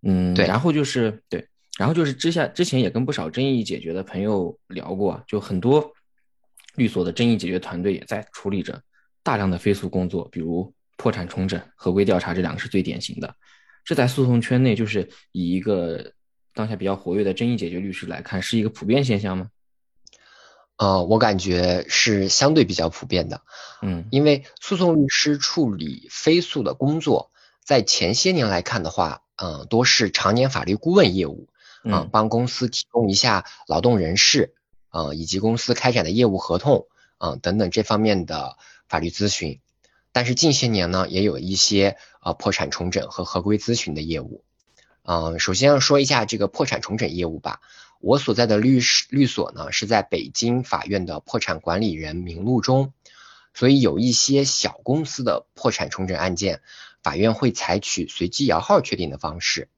[0.02, 0.46] 嗯，对。
[0.46, 5.92] 然后就是对，然后就是之下之前也跟不少争议解决的朋友聊过，就很多
[6.74, 8.82] 律所的争议解决团队也在处理着
[9.22, 13.34] 大量的非诉工作，比如破产重整、合规调查，这两个是最典型的。
[13.84, 16.12] 这在诉讼圈内，就是以一个
[16.54, 19.48] 当下比较活跃的争议解决律师来看，是一个普遍现象吗？
[20.76, 23.42] 呃，我感觉是相对比较普遍的，
[23.80, 27.30] 嗯，因为诉讼律师处理非诉的工作，
[27.64, 31.48] 在前些年来看的话，嗯，多是常年法律顾问业务，
[31.82, 34.54] 嗯，帮公司提供一下劳动人事，
[34.90, 36.86] 呃，以及公司开展的业务合同，
[37.18, 39.60] 啊，等等这方面的法律咨询。
[40.12, 44.44] 但是近些年呢，也有一些呃破产重整和合规咨询的业务。
[45.02, 47.60] 嗯，首先要说一下这个破产重整业务吧。
[48.00, 52.92] 我所在的律师律所呢，是在北京法院的破产管理人名录中，
[53.54, 56.60] 所以有一些小公司的破产重整案件，
[57.04, 59.68] 法院会采取随机摇号确定的方式。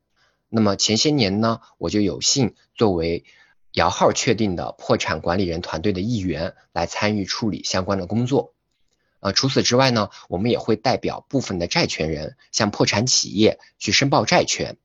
[0.49, 3.27] 那么前些年呢，我就有幸作为
[3.73, 8.55] 摇号确定的破产管理人团队的一员，来参与处理相关的工作。
[9.21, 14.79] 呃，除此之外呢，我们也会代表部分的债权人向破产企业去申报债权，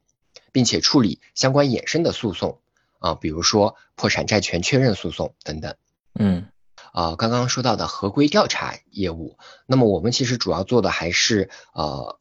[0.51, 2.59] 并且处理相关衍生的诉讼。
[2.99, 5.75] 啊，比如说破产债权确认诉讼等等，
[6.13, 6.45] 嗯，
[6.93, 12.19] 呃，刚刚说到的合规调查业务，那么我们其实主要做的还是呃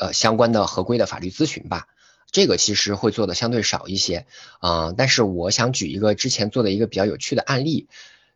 [0.00, 1.86] 呃相关的合规的法律咨询吧，
[2.32, 4.26] 这个其实会做的相对少一些，
[4.58, 7.86] 啊，但是我想举一个之前做的一个比较有趣的案例，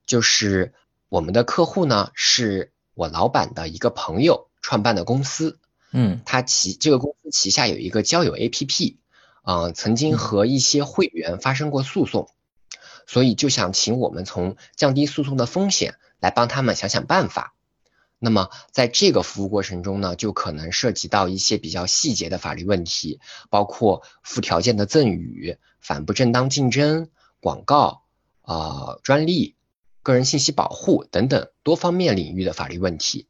[0.06, 0.74] 就是
[1.08, 5.58] 我们的客户呢是我老板的一个朋友创办的公司，
[5.90, 8.98] 嗯，他旗这个公司旗下有一个交友 APP。
[9.46, 12.30] 啊，曾经和一些会员发生过诉讼，
[13.06, 17.52] 所以就想请我们从降低诉讼的风险来帮他们想想办法。
[18.24, 28.02] 那么在这个服务过程中呢，就可能涉及到一些比较细节的法律问题，包括附条件的赠与、反不正当竞争、广告、
[28.40, 29.56] 啊专利、
[30.02, 33.26] 个人信息保护等等多方面领域的法律问题。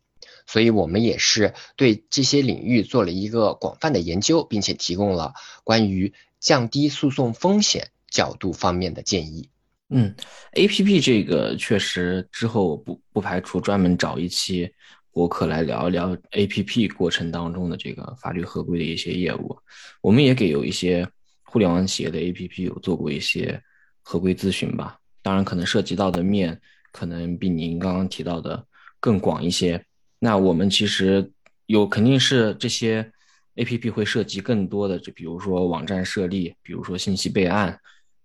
[0.46, 9.50] 所以我们也是对这些领域做了一个广泛的研究，并且提供了关于降低诉讼风险角度方面的建议。
[9.90, 10.12] 嗯
[10.52, 14.68] ，A P P 这个确实之后不不排除专门找一期
[15.12, 19.56] 博客来聊一聊 A P P 过程当中的这个法律合规的一些业务。
[20.00, 21.06] 我们也给有一些
[21.44, 23.60] 互联网企业的 A P P 有做过一些
[24.00, 26.58] 合规咨询吧，当然可能涉及到的面
[26.90, 28.66] 可能比您刚刚提到的
[28.98, 29.84] 更广一些。
[30.18, 31.30] 那我们其实
[31.66, 33.08] 有肯定是这些
[33.56, 37.78] A P P 会涉及更多的，就比如说网站设立，比如说信息备案。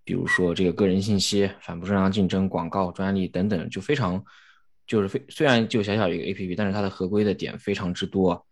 [0.10, 4.20] 比如说这个个人信息、反不正当竞争、广告、专利等等，就非常
[4.88, 8.44] 就是非虽然就小小一个 A P P，但是它的合规的点非常之多。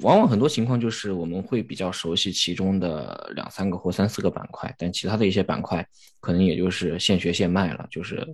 [0.00, 5.86] 往往很多情况就是我们会比较熟悉其中的两三个或三四个板块，但其他的一些板块
[6.20, 8.26] 可能也就是现学现卖了，就是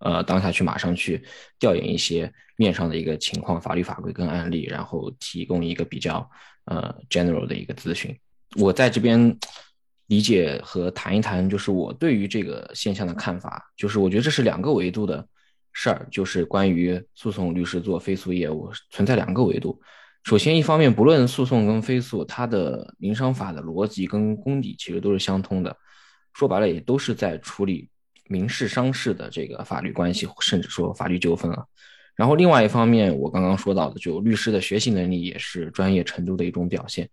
[0.00, 1.22] 呃当下去马上去
[1.60, 6.28] 调研一些面上的一个情况、法律法规跟案例，然后提供一个比较
[6.64, 8.12] 呃 general 的一个咨询。
[8.56, 9.38] 我在这边。
[10.08, 13.72] 理解和谈一谈，就是我对于这个现象的看法。
[13.76, 15.26] 就是我觉得这是两个维度的
[15.72, 19.80] 事儿，就是关于诉讼律师做非诉业务存在两个维度。
[20.24, 25.74] 首先，一方面，不论诉讼跟非诉，它的民商法的逻辑跟功底其实都是相通的，
[26.34, 27.88] 说白了也都是在处理
[28.26, 31.64] 民事、商事的这个法律关系，甚至说法律纠纷啊。
[32.16, 37.08] 然后，另外一方面，我刚刚说到的，就律师的学习能力也是专业程度的一种表现。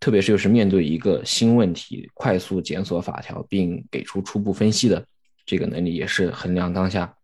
[0.00, 5.06] 特别是就是面对一个新问题，快速检索法条并给出初步分析的
[5.44, 7.14] 这个能力，也是衡量当下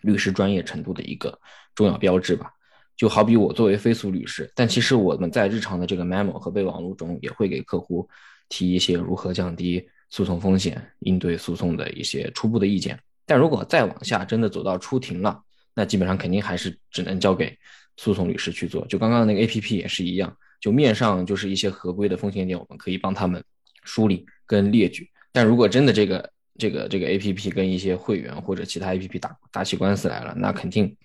[0.00, 1.38] 律师专业程度的一个
[1.74, 2.50] 重要标志吧。
[2.96, 8.08] 就好比我作为非诉律师，但其实我们在日常的这个 memo 和备忘录中，也会给客户
[8.48, 12.98] 提一些如何降低诉讼风险、应对诉讼的一些初步的意见。
[13.26, 15.40] 但如果再往下，真的走到出庭了，
[15.74, 17.56] 那基本上肯定还是只能交给
[17.98, 18.84] 诉讼律师去做。
[18.86, 20.34] 就刚刚那个 A P P 也是一样。
[20.60, 23.42] 就面上就是一些合规的风险点，我们可以帮他们
[23.84, 25.08] 梳理跟列举。
[25.32, 30.96] 但如果真的这个这个这个 A P P 跟一些会员或者其他 A P P 打打起官司来了，那肯定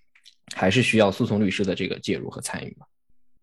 [0.56, 2.86] 还是需要诉讼律师的这个介入和参与嘛。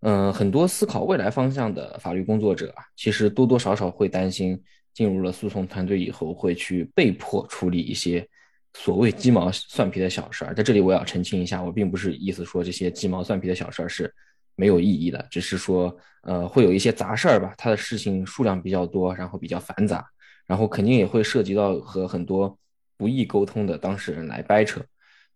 [0.01, 4.61] 嗯，很多思考未来方向的法律工作者啊，其实多多少少会担心
[4.93, 8.27] 进入了诉讼团队以后会去被迫处理一些
[8.75, 10.55] 所谓鸡毛蒜皮的小事儿。
[10.55, 14.13] 在这里我要澄清一下，我并不是意思说这些鸡毛蒜皮的小事儿是。
[14.57, 17.55] 没有意义的，只是说，呃，会有一些杂事儿吧。
[17.57, 20.07] 他的事情数量比较多，然后比较繁杂，
[20.47, 22.59] 然后肯定也会涉及到和很多
[22.97, 24.85] 不易沟通的当事人来掰扯。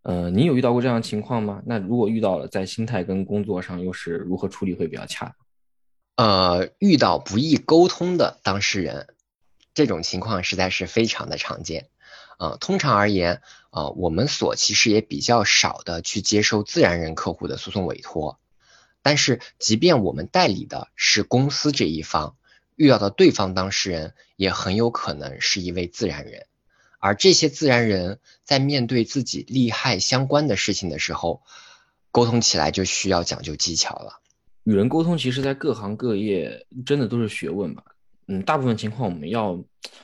[0.03, 1.63] 呃，你有遇到过这样的情况吗？
[1.65, 5.35] 那如果遇到了，在心态跟工作上又是如何处理会比较恰
[6.15, 6.27] 当？
[6.27, 9.07] 呃，遇到不易沟通的当事人，
[9.73, 11.89] 这种情况实在是非常的常见。
[12.39, 18.39] 呃，通常而言，呃，我们所其实也比较少的去接受自然人客户的诉讼委托。
[19.05, 22.37] 但是，即便我们代理的是公司这一方，
[22.75, 26.47] 遇到的对方当事人也很有可能是一位自然人，
[27.01, 31.43] 而这些自然人在面对自己利害相关的事情的时候，
[32.11, 34.21] 沟通起来就需要讲究技巧了。
[34.63, 37.85] 与人沟通，其实在各行各业真的都是学问吧。
[38.27, 39.63] 嗯，大部分情况我们要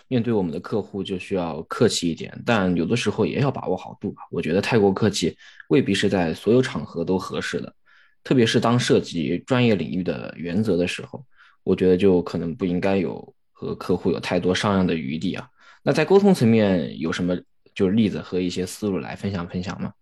[0.09, 4.25] 面对我们的客户就需要客气一点，但有的时候也要把握好度吧。
[4.31, 5.35] 我觉得太过客气
[5.69, 7.75] 未必是在所有场合都合适的。
[8.23, 11.25] 特别是当涉及专业领域的原则的时候，
[11.65, 15.49] 我觉得就可能不应该有和客户有太多商量的余地啊。
[15.83, 17.39] 那在沟通层面有什么
[17.75, 19.95] 就是例子和一些思路来分享分享吗？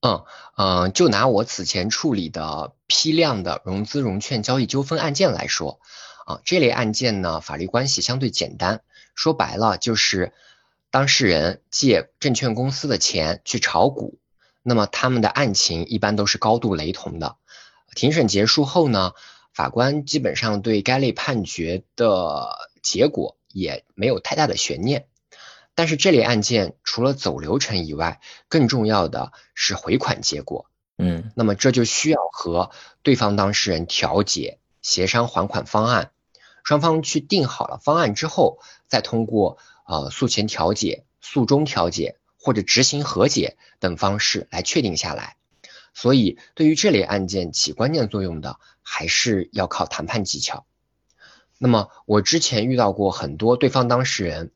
[0.00, 0.24] 嗯
[0.56, 5.78] 嗯，就拿我此前处理的批量的融资融券交易纠纷案件来说，
[6.24, 8.80] 啊，这类案件呢法律关系相对简单，
[9.14, 10.32] 说白了就是
[10.90, 14.18] 当事人借证券公司的钱去炒股。
[14.62, 17.36] 那么他们的案情一般都是高度雷同的。
[17.94, 19.12] 庭审结束后呢，
[19.52, 25.06] 法官基本上对该类判决的结果也没有太大的悬念。
[25.74, 30.66] 但是这类案件除了走流程以外，更重要的是回款结果。
[30.98, 32.70] 嗯，那么这就需要和
[33.02, 36.10] 对方当事人调解、协商还款方案。
[36.62, 39.56] 双方去定好了方案之后，再通过
[39.86, 42.18] 呃诉前调解、诉中调解。
[42.42, 45.36] 或者执行和解等方式来确定下来，
[45.92, 50.64] 所以对于这类案件起关键作用的还是要靠谈判技巧。
[51.58, 54.50] 那么我之前遇到过很多对方当事人，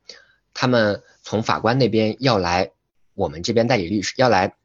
[0.54, 2.70] 他们从法官那边要来
[3.12, 4.56] 我们这边代理律师要来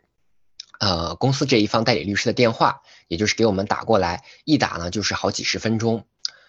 [0.80, 6.06] 呃公司这一方代理律师的电话，也就是给我们打过来，一打呢就是好几十分钟，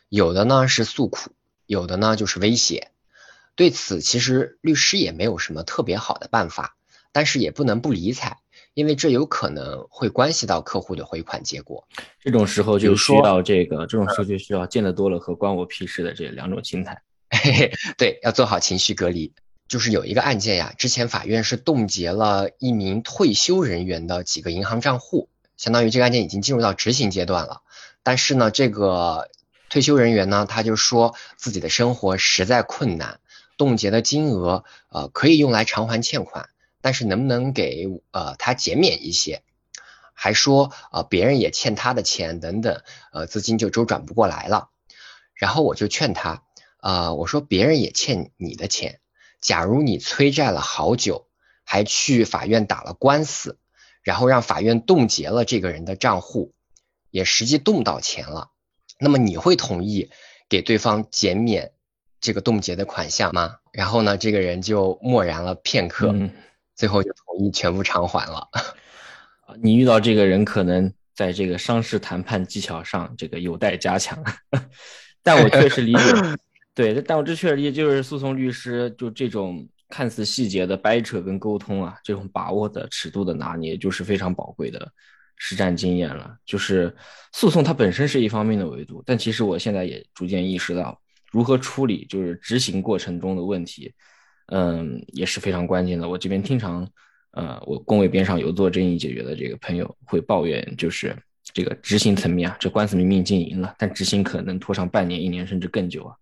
[0.09, 1.33] 有的呢是诉苦，
[1.67, 2.93] 有的呢就是威胁。
[3.61, 6.79] 对此，其实律师也没有什么特别好的办法，
[7.13, 8.39] 但是也不能不理睬，
[8.73, 11.87] 因为这有可能会关系到客户的回款结果。
[12.23, 17.03] 这种时候就需要这个，这种时候就需要见得多了和关我屁事的这两种心态。
[17.29, 19.35] 嘿嘿，对，要做好情绪隔离。
[19.69, 27.61] 就是有一个案件呀，之前法院是冻结了一名退休人员的几个银行账户，相当于这个案件已经进入到执行阶段了。
[28.03, 29.29] 但是呢，这个
[29.69, 33.21] 退休人员呢，他就说自己的生活实在困难，
[33.61, 36.49] 冻结的金额呃可以用来偿还欠款，
[36.81, 39.43] 但是能不能给呃他减免一些？
[40.15, 42.83] 还说呃别人也欠他的钱等等，
[43.13, 44.71] 呃资金就周转不过来了。
[45.35, 46.43] 然后我就劝他，
[46.81, 49.01] 呃我说别人也欠你的钱。
[49.43, 51.27] 假如你催债了好久，
[51.63, 53.59] 还去法院打了官司，
[54.03, 56.55] 然后让法院冻结了这个人的账户，
[57.11, 58.49] 也实际冻到钱了，
[58.99, 60.11] 那么你会同意
[60.49, 61.73] 给对方减免
[62.21, 63.57] 这个冻结的款项吗？
[63.73, 66.15] 然后呢，这个人就默然了片刻，
[66.77, 68.49] 最后就同意全部偿还了。
[69.63, 74.23] 你遇到这个人，可能在这个商事谈判技巧上这个有待加强，
[75.23, 76.01] 但我确实理解。
[76.73, 84.89] 对，但我这确实理解就是诉讼律师就这种看似细节的掰扯跟沟通啊，这种把握的尺度的拿捏，就是非常宝贵的
[85.37, 86.37] 实战经验了。
[86.47, 86.95] 就是
[87.33, 90.99] 诉讼它本身是一方面的维度，但其实我现在也逐渐意识到，
[91.31, 93.93] 如何处理就是执行过程中的问题，
[94.47, 96.09] 嗯，也是非常关键的。
[96.09, 96.87] 我这边经常，
[97.33, 101.17] 呃，我工位边上有做争议解决的这个朋友会抱怨，就是
[101.55, 106.17] 这个执行层面啊，这官司明明经赢了，但执行可能拖上半年、一年甚至更久啊。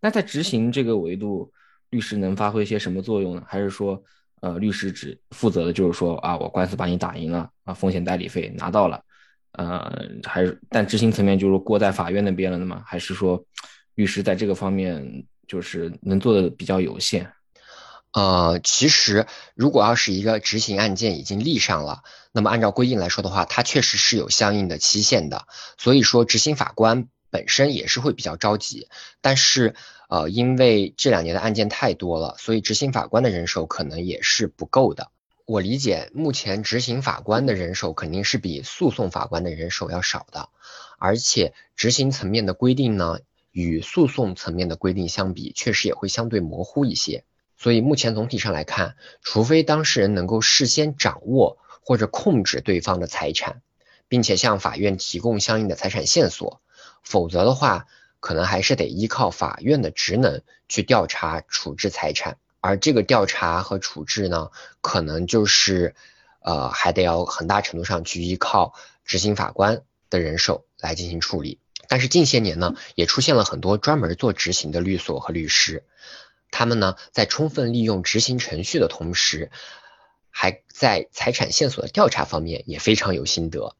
[0.00, 1.50] 那在执行这个维度，
[1.90, 3.42] 律师能发挥些什么作用呢？
[3.46, 4.02] 还是说，
[4.40, 9.02] 呃，律师只负责的就是说啊，我官司把你打赢了啊，风险代理费拿到了，
[9.52, 9.92] 呃，
[10.24, 12.82] 还是但执行层面就是过在法院那边了的吗？
[12.86, 13.44] 还是说，
[13.98, 17.32] 律师在这个方面就是能做的比较有限？
[18.12, 19.26] 呃，其实
[19.56, 27.08] 如果要是一个执行案件已经立上了，那么按照规定来说的话，它确实是有相应的期限的，所以说执行法官。
[27.30, 28.88] 本身也是会比较着急，
[29.20, 29.74] 但是
[30.08, 35.10] 呃，因为这两年的案件太多了，所以执行法官的人手可能也是不够的。
[35.44, 40.48] 我理解，目前执行法官的人手肯定是比诉讼法官的人手要少的，
[40.98, 43.18] 而且执行层面的规定呢，
[43.50, 47.24] 与诉讼层面的规定相比，确实也会相对模糊一些。
[47.56, 53.62] 所以目前总体上来看，除非当事人能够事先掌握或者控制对方的财产，
[54.08, 56.60] 并且向法院提供相应的财产线索。
[57.02, 57.86] 否则的话，
[58.20, 65.94] 可能还是得依靠法院的职能去调查处置财产，而这个调查和处置呢，可能就是，
[66.40, 68.74] 呃，还得要很大程度上去依靠
[69.04, 71.58] 执行法官的人手来进行处理。
[71.88, 75.82] 但是近些年呢，也出现了很多专门做执行的律所和律师，
[76.50, 79.50] 他们呢在充分利用执行程序的同时，
[80.30, 83.74] 还在财产线索的调查方面也非常有心得。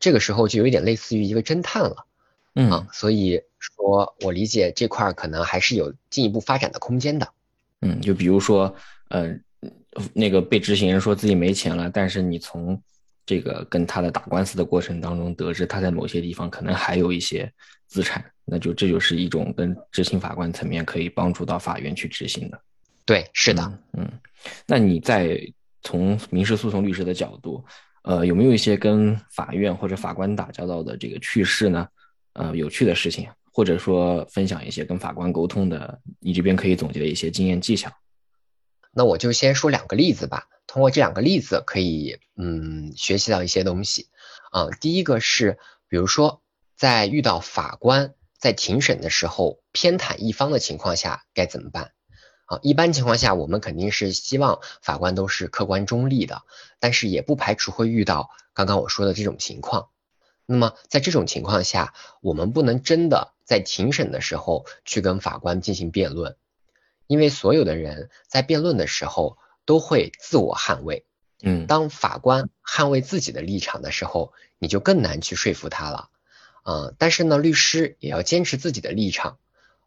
[0.00, 2.06] 这个时候就有点类似于一个侦探了。
[2.54, 7.28] 嗯，所以说我理解这块可能还是有进一步发展的空间的。
[7.80, 8.74] 嗯，就比如说，
[9.08, 9.38] 呃，
[10.12, 12.82] 那个被执行人说自己没钱了，但是你从
[13.24, 17.50] 这个跟他的打官司的过程当中得知他在某些地方可能还有一些
[17.86, 22.60] 资产，那就这就是一种跟执行法官层面可以帮助到法院去执行的。
[23.04, 24.10] 对，是的，嗯，
[24.66, 25.40] 那你在
[25.82, 27.64] 从民事诉讼律师的角度，
[28.02, 31.86] 呃，有没有一些跟法院或者法官打交道的这个趣事呢？
[32.34, 37.90] 呃，有趣的事情，或者说分享一些跟法官沟通的，你这边可以总结的一些经验技巧。
[38.90, 44.08] 那我就先说两个例子吧，通过这两个例子可以嗯学习到一些东西。
[44.50, 46.40] 啊，第一个是，比如说
[46.76, 51.92] 在遇到法官在庭审的时候偏袒一方的情况下该怎么办？
[52.46, 56.40] 啊，一般情况下我们肯定是希望法官都是客观中立的，
[56.80, 59.90] 但是也不排除会遇到刚刚我说的这种情况。
[60.46, 61.92] 那么在这种情况下，
[62.22, 66.34] 我们不能真的在庭审的时候去跟法官进行辩论，
[67.06, 71.04] 因为所有的人在辩论的时候都会自我捍卫。
[71.42, 76.08] 嗯，当法官捍卫自己的立场的时候，你就更难去说服他了。
[76.64, 79.38] 嗯，但是呢，律师也要坚持自己的立场。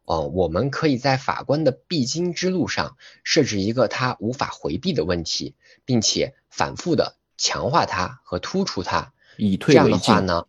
[0.04, 5.54] 哦，我们可以在法官的必经之路上设置一个他无法回避的问题，
[5.84, 9.12] 并且反复的强化它和突出它。
[9.36, 10.46] 以退为进呢，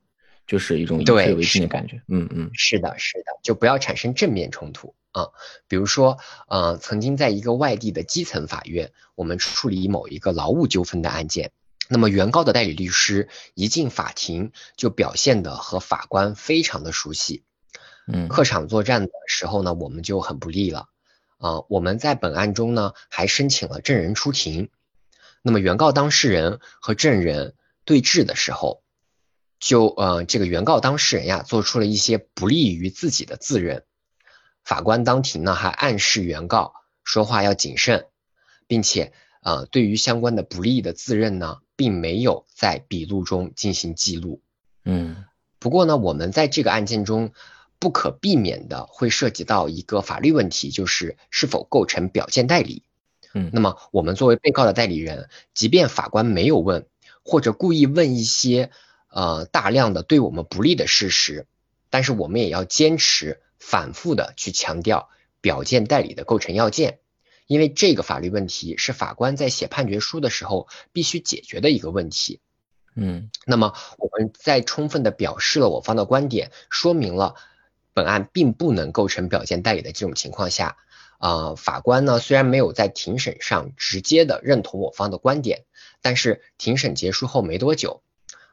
[0.47, 2.01] 就是一种以退为进的感觉。
[2.07, 5.27] 嗯嗯，是的，是的，就不要产生正面冲突啊。
[5.67, 6.17] 比如说，
[6.47, 11.51] 呃，曾经在一个外地的基层法院，我们处理某一个劳务纠纷的案件
[11.89, 17.43] 那么原告的代理律师一进法庭就表现的和法官非常的熟悉，
[18.07, 20.87] 嗯，客场作战的时候呢，我们就很不利了。
[21.37, 24.69] 啊，我们在本案中呢还申请了证人出庭。
[25.43, 27.53] 那么原告当事人和证人
[27.85, 28.81] 对质的时候，
[29.59, 33.83] 就呃这个原告当事人呀做出了一些不利于自己的自认。
[34.63, 38.07] 法官当庭呢还暗示原告说话要谨慎，
[38.67, 44.41] 并且呃对于相关的不利的自认呢，并没有在笔录中进行记录。
[44.83, 45.25] 嗯，
[45.59, 47.31] 不过呢，我们在这个案件中
[47.79, 52.83] 不可避免的会涉及到一个法律问题，就是是否构成表见代理。
[53.33, 56.87] 嗯，那么我们作为被告的代理人，即便法官没有问，
[57.23, 58.71] 或者故意问一些
[59.17, 61.47] 呃大量的对我们不利的事实，
[61.89, 65.09] 但是我们也要坚持反复的去强调
[65.41, 66.99] 表见代理的构成要件，
[67.47, 72.41] 因为这个法律问题是法官在写判决书的时候必须解决的一个问题。
[72.93, 77.33] 嗯，那么我们在充分的表示了我方的观点，说明了
[77.95, 80.77] 本案并不能构成表见代理的这种情况下。
[81.17, 85.65] 啊，法官呢虽然没有在庭审上直接的认同我方的观点，
[86.03, 88.03] 但是庭审结束后没多久，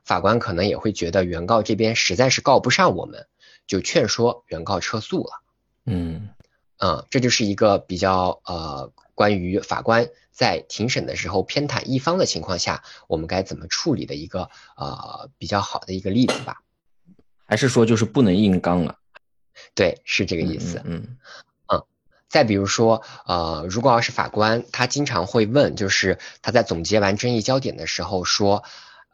[0.04, 3.26] 法官可能也会觉得原告这边实在是告不上我们，
[3.66, 5.42] 就劝说原告撤诉了。
[5.86, 6.28] 嗯，
[6.78, 16.60] 嗯，这就是一个比较呃关于法官在庭审的时候偏袒一方的情况下，我们该怎么处理的一个呃比较好的一个例子吧。
[17.46, 18.98] 还是说就是不能硬刚了？
[19.74, 20.80] 对，是这个意思。
[20.84, 21.16] 嗯
[21.68, 21.82] 嗯。
[22.26, 28.64] 再比如说，呃，如果要是法官，他经常会问，就是他在总结完争议焦点的时候说，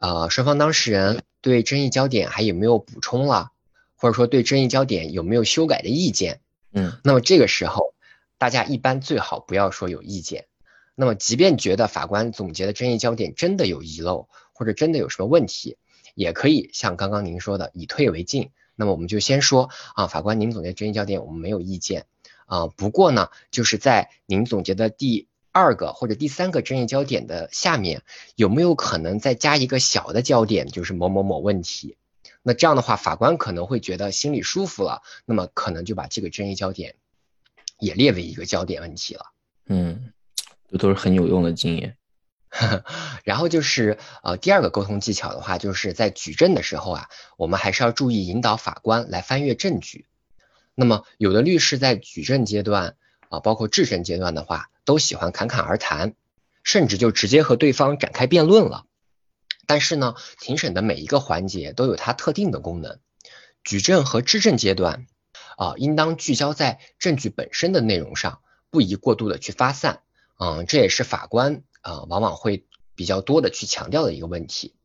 [0.01, 3.51] 呃，双方当事人对争议焦点还有没有补充了，
[3.95, 6.41] 或者说对争议焦点有没有修改的意见？
[6.73, 7.93] 嗯，那么这个时候，
[8.39, 10.47] 大家一般最好不要说有意见。
[10.95, 15.77] 那么，即便觉得法官总结的争议焦点真的有遗漏，或者真的有什么问题，
[16.15, 18.49] 也可以像刚刚您说的以退为进。
[18.75, 22.07] 那么我们就先说啊，法官您总结争议焦点，我们没有意见。
[22.47, 28.01] 啊，不过呢，就是在您总结的第二个或者第三个争议焦点的下面，
[28.35, 31.97] 有没有可能再加一个小的焦点，就是某某某问题？
[32.41, 36.95] 那这样的话，法官可能会觉得心里舒服了，那么可能就把这个争议焦点
[37.79, 39.25] 也列为一个焦点问题了。
[39.67, 40.11] 嗯，
[40.69, 41.97] 这都是很有用的经验。
[43.23, 50.05] 然后就是呃，第二个沟通技巧的话，就是在举证的时候啊，我们还是要注意引导法官来翻阅证据。
[50.75, 52.95] 那么，有的律师在举证阶段
[53.31, 56.15] 啊，包括质证阶段的话，都喜欢侃侃而谈，
[56.63, 58.85] 甚至就直接和对方展开辩论了。
[59.65, 62.99] 但是呢，庭审的每一个环节都有它特定的功能。
[63.63, 65.07] 举证和质证阶段
[65.55, 70.01] 啊，应当聚焦在证据本身的内容上，不宜过度的去发散。
[70.37, 72.65] 嗯，这也是法官啊，往往会
[72.95, 74.75] 比较多的去强调的一个问题。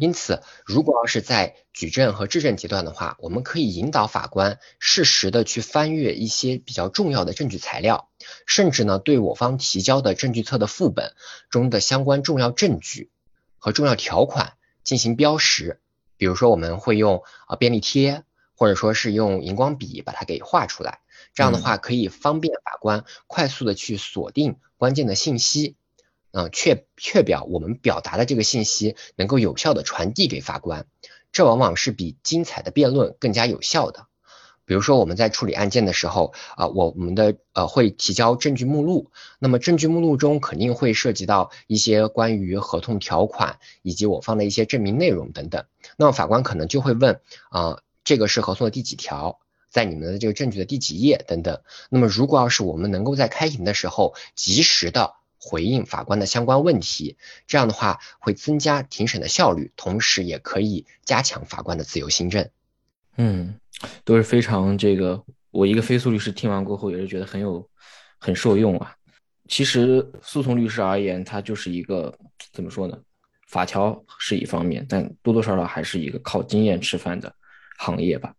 [0.00, 8.10] 因此，如果要是在举证和质证阶段的话，我们可以引导法官适时的去翻阅一些比较重要的证据材料，
[8.46, 11.14] 甚至呢，对我方提交的证据册的副本
[11.50, 13.10] 中的相关重要证据
[13.58, 14.52] 和重要条款
[14.84, 15.80] 进行标识。
[16.16, 18.22] 比如说，我们会用啊便利贴，
[18.54, 21.00] 或者说是用荧光笔把它给画出来，
[21.34, 25.74] 这样的话可以方便法官快速的去锁定关键的信息。
[26.32, 30.86] 嗯，确确保我们表达的这个信息能够有效的传递给法官，
[31.30, 34.06] 这往往是比精彩的辩论更加有效的。
[34.64, 45.66] 比如说我们在处理案件的时候，啊，我我们的呃会提交证据目录，那么证据目录中肯定会涉及到一些关于合同条款以及我方的一些证明内容等等。
[45.98, 47.20] 那么法官可能就会问，
[47.50, 51.60] 啊，这个是合同的第几条，在你们的这个证据的第几页等等。
[51.90, 55.12] 那么如果要是我们能够在开庭的时候及时的。
[55.44, 57.16] 回应法官的相关问题，
[57.48, 62.48] 这样的话会增加庭审的效率，同时也可以加强法官的自由心证。
[63.16, 63.56] 嗯，
[64.04, 65.20] 都是非常这个，
[65.50, 67.68] 我一个非诉律师听完过后也是觉得很有
[68.18, 68.94] 很受用啊。
[69.48, 72.16] 其实诉讼律师而言，他就是一个
[72.52, 72.96] 怎么说呢？
[73.48, 77.34] 法条是一方面，但多多少少还是一个靠经验吃饭的
[77.78, 78.32] 行业吧。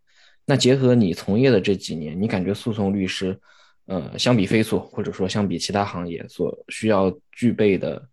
[0.45, 3.38] 那结合你从业的这几年，你感觉诉讼律师？
[3.86, 8.08] 呃，相比飞速，或者说相比其他行业所需要具备的，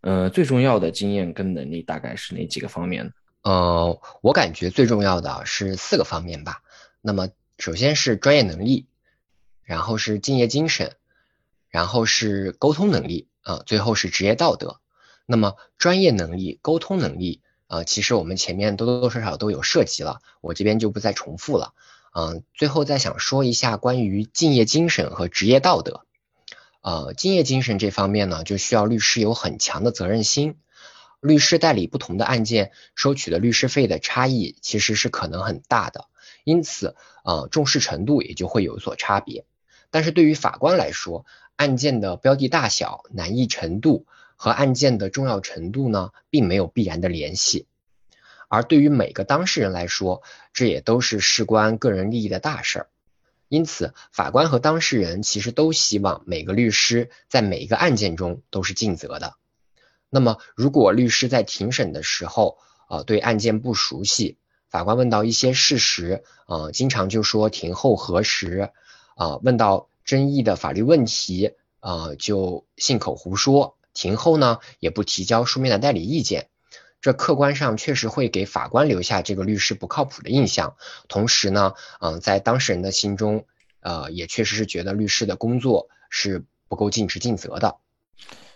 [0.00, 3.12] 呃，最重要的经验跟能力大概是哪几个方面呢？
[3.42, 6.62] 呃，我感觉最重要的是四个方面吧。
[7.00, 8.86] 那么，首先是专业能力，
[9.62, 10.96] 然后是敬业精神，
[11.68, 14.80] 然后是沟通能力，啊，最后是职业道德。
[15.26, 21.72] 那么，专业能力、沟通能力，啊，其实我们前面多多少少都有涉及了，我这边就不再重复了。
[22.16, 26.06] 嗯，最后再想说一下关于敬业精神和职业道德。
[26.80, 30.56] 呃，敬业精神这方面呢，就需要律师有很强的责任心。
[31.20, 36.04] 律师代理不同的案件收取的律师费的差异其实是可能很大的，
[36.44, 36.94] 因此，
[37.24, 39.44] 呃，重视程度也就会有所差别。
[39.90, 44.06] 但是对于法官来说，案件的标的大小、难易程度
[44.36, 47.66] 和案件的重要程度呢，并没有必然的联系。
[48.54, 52.88] 而对于每个当事人来说，这也都是事关个人利益的大事儿。
[53.48, 59.34] 因此，法官和当事人其实都希望每个律师在每一个案件中都是尽责的。
[60.08, 64.38] 那么，如果律师在庭审的时候，呃，对案件不熟悉，
[64.68, 68.70] 法官问到一些事实，呃，经常就说庭后核实，
[69.16, 76.48] 啊，问到争议的法律问题，呃，就信口胡说，庭后呢也不提交书面的代理意见，
[77.04, 80.74] 这客观上确实会给法官留下这个律师不靠谱的印象。
[81.06, 83.44] 同时呢，嗯，在当事人的心中，
[83.80, 87.76] 呃，也确实是觉得律师的工作是不够尽职尽责的。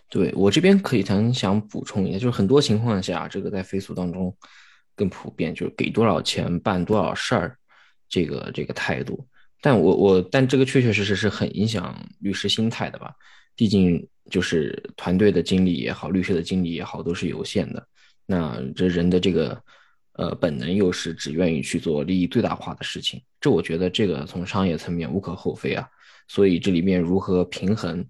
[0.09, 4.35] 对我这边可以谈想补充一下，就是很多情况下，这个在飞速当中
[4.97, 7.59] 更普遍，就是给多少钱办多少事儿，
[8.09, 9.29] 这个这个态度。
[9.61, 13.15] 但我我但这个确确实实是很影响律师心态的吧？
[13.55, 17.87] 毕竟就是团队的精力也好，律师的精力也好，都是有限的。
[18.29, 19.61] 那这人的这个
[20.13, 25.89] 呃本能又是只愿意去做利益最大化的事情，这我觉得这个从商业层面无可厚非啊。
[26.29, 28.07] 所以这里面如何平衡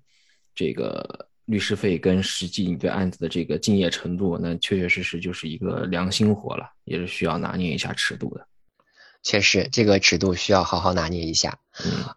[0.55, 1.25] 这个？
[1.49, 8.47] 律师费跟实际你对案子的这个敬业程度，那确确实实就是一个良心活了，也是需要拿捏一下尺度的。
[9.23, 11.59] 确实，这个尺度需要好好拿捏一下。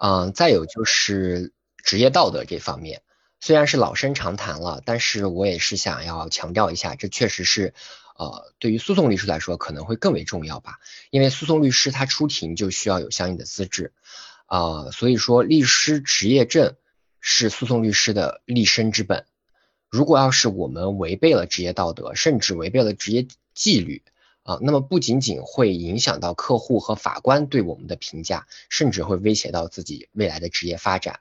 [0.02, 3.02] 嗯，再有就是职业道德这方面，
[3.42, 7.74] 虽然是老生常谈了，但是我也是想要强调一下，这确实是，
[8.18, 10.80] 呃，对于诉讼律师来说可能会更为重要吧。
[11.10, 13.92] 因为诉讼律师他出庭就需要有相应的资质，
[14.46, 16.76] 啊，所以说律师执业证。
[17.24, 19.26] 是诉讼律师的立身之本。
[19.92, 24.02] 如果要是我们违背了职业道德，甚至违背了职业纪律
[24.42, 31.20] 啊，那么不仅仅会影响到客户和法官对我们的评价，甚至会威胁到自己未来的职业发展。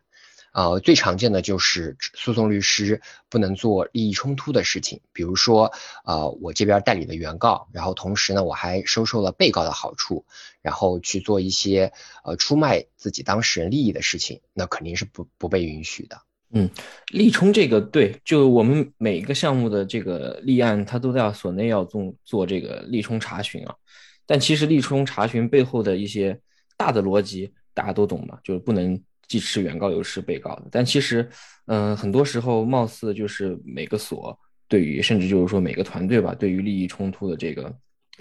[0.53, 5.72] 呃，最常见的就是诉讼律师不能做利益冲突的事情，比如说，
[6.05, 10.24] 呃，我这边代理了原告，然后同时呢，我还收受了被告的好处，
[10.61, 11.92] 然后去做一些
[12.24, 16.20] 呃出卖自己当事人利益的事情，那肯定是不不被允许的。
[16.53, 16.68] 嗯，
[17.12, 23.76] 利冲这个对，就我们每一个项目的这个立案，它都在所内要做做这个利冲查询啊，
[24.26, 26.40] 但其实利冲查询背后的一些
[26.76, 29.01] 大的逻辑大家都懂嘛，就是不能。
[29.31, 31.31] 既吃原告又吃被告的，但其实，
[31.66, 37.72] 嗯，很多时候貌似就是每个所对于，甚至就是说每个团队吧，对于利益冲突的这个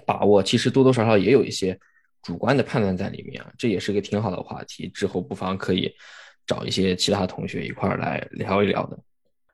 [0.06, 1.76] 把握，其实多多少少也有一些
[2.22, 3.52] 主观的判断在里面啊。
[3.58, 5.92] 这也是个挺好的话题，之后不妨可以
[6.46, 9.00] 找一些其他同学一块儿来聊一聊的。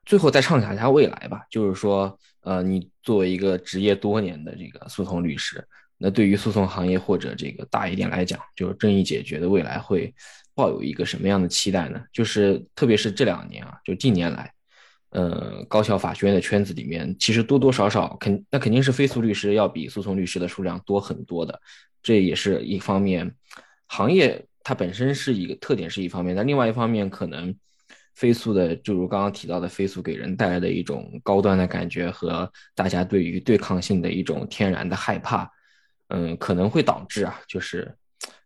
[0.04, 10.14] 最后再畅想一下未来吧，就是说，呃，你作为一个职业多年的这个诉讼律师，那对于诉讼行业或者这个大一点来讲，就是争议解决的未来会。
[10.56, 12.02] 抱有一个什么样的期待呢？
[12.10, 14.50] 就是特别是这两年啊，就近年来，
[15.10, 21.60] 呃，高校法学院的圈子里面，其实多多少少肯那肯定是非诉律师要比诉讼律师的数量多很多的，
[22.02, 23.30] 这也是一方面。
[23.86, 27.54] 行业它本身是一个特点是一方面，但另外一方面，可能
[28.14, 35.46] 非诉的，就如刚刚提到的非诉给人带来的一种高端的感觉和大家对于对抗性的一种天然的害怕，
[36.08, 37.94] 嗯，可能会导致啊，就是。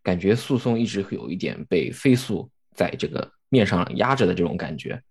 [0.02, 5.02] 感觉诉讼一直有一点被非诉在这个面上压着的这种感觉，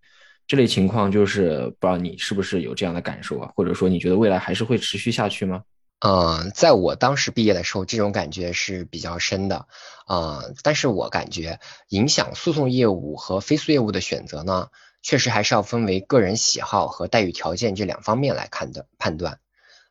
[0.48, 3.52] 这类情况就是不知道你是不是有这样的感受啊？
[3.56, 5.64] 或者说你觉得未来还是会持续下去吗？
[6.00, 9.68] 嗯，在我当时毕业的时候，这种感觉是比较深的，
[10.10, 11.60] 嗯，但是我感觉
[11.90, 14.70] 影响诉讼业务和非诉业务的选择呢，
[15.04, 19.40] 确实还是要分为个人喜好和待遇条件这两方面来看的判断。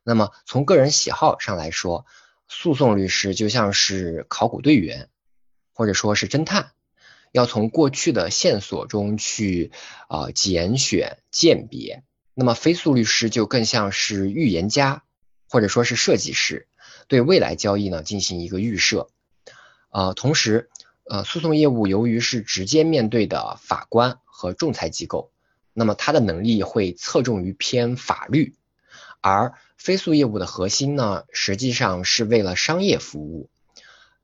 [0.02, 2.06] 那么从个人喜好上来说。
[2.48, 5.08] 诉讼律师就像是考古队员，
[5.72, 6.72] 或者说是侦探，
[7.30, 9.70] 要从过去的线索中去
[10.08, 12.02] 啊拣选鉴别。
[12.34, 15.02] 那么非诉律师就更像是预言家，
[15.48, 16.68] 或者说是设计师，
[17.06, 19.10] 对未来交易呢进行一个预设。
[19.90, 20.70] 呃，同时，
[21.04, 25.32] 呃，诉讼业务由于是直接面对的法官和仲裁机构，
[25.72, 28.54] 那么他的能力会侧重于偏法律，
[29.20, 29.54] 而。
[29.78, 33.48] 飞速业务的核心呢，实际上是为了商业服务，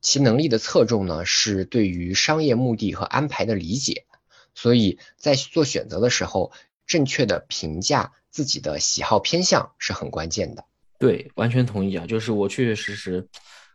[0.01, 4.05] 其能力的侧重呢是对于商业目的和安排的理解，
[4.57, 6.51] 所以在做选择的时候，
[6.89, 10.65] 正确的评价自己的喜好偏向是很关键的。
[10.99, 13.25] 对，完全同意啊，就是我确确实实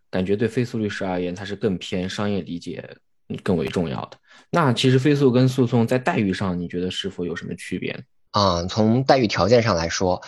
[0.10, 2.98] 感觉对飞速律师而言，它是更偏商业理解
[3.42, 4.18] 更为重要的。
[4.50, 7.92] 那其实飞速跟诉讼在待遇上，你觉得是否有什么区别
[8.32, 8.60] 啊？
[8.60, 10.22] 嗯，从待遇条件上来说。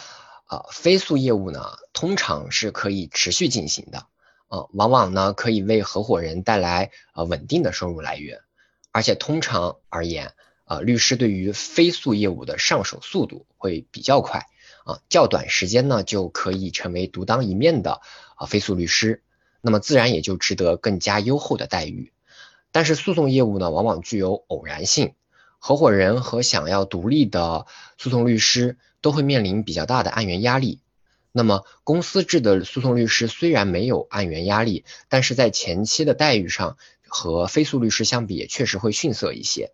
[0.52, 4.00] 啊，飞速业务呢，通常是可以持续进行的，
[4.50, 8.42] 啊，往往呢可以为合伙人带来呃稳定的收入来源，
[8.92, 10.34] 而且通常而言，
[10.66, 14.46] 啊，律师对于飞速业务的上手速度会比较快，
[14.84, 18.02] 啊，较短时间呢就可以成为独当一面的
[18.36, 19.24] 啊飞速律师，
[19.62, 22.12] 那么自然也就值得更加优厚的待遇。
[22.74, 25.14] 但是诉讼业务呢，往往具有偶然性。
[25.64, 30.80] 合伙人和想要独立的诉讼律师都会面临比较大的案源压力。
[31.32, 36.78] 那么，公司制的诉讼律师虽然没有案源压力，但是在前期的待遇上
[37.08, 39.72] 和非诉律师相比，也确实会逊色一些。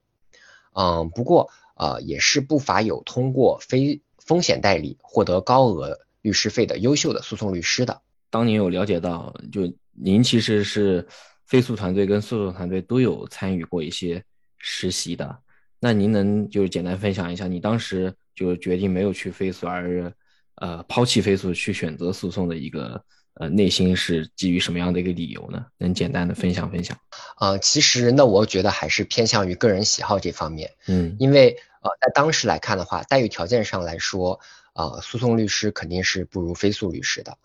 [0.73, 8.01] 嗯，不过呃，也是不乏有通过非风险代理获得高额律师费的优秀的诉讼律师的。
[8.29, 11.07] 当您有了解到，就您其实是
[11.45, 14.23] 非诉团队跟诉讼团队都有参与过一些
[14.59, 15.39] 实习的。
[15.79, 20.13] 那您能就是简单分享一下，你当时就决定没有去飞速，而
[20.57, 25.65] 呃抛弃飞速去选择诉讼的一个呃内心是基于什么样的一个理由呢？
[25.79, 26.95] 能简单的分享分享？
[27.39, 34.39] 呃，其实那我觉得还是偏向于个人喜好这方面，嗯，因为呃在当时来看的话，待遇条件上来说，
[34.73, 37.39] 呃诉讼律师肯定是不如非诉律师的，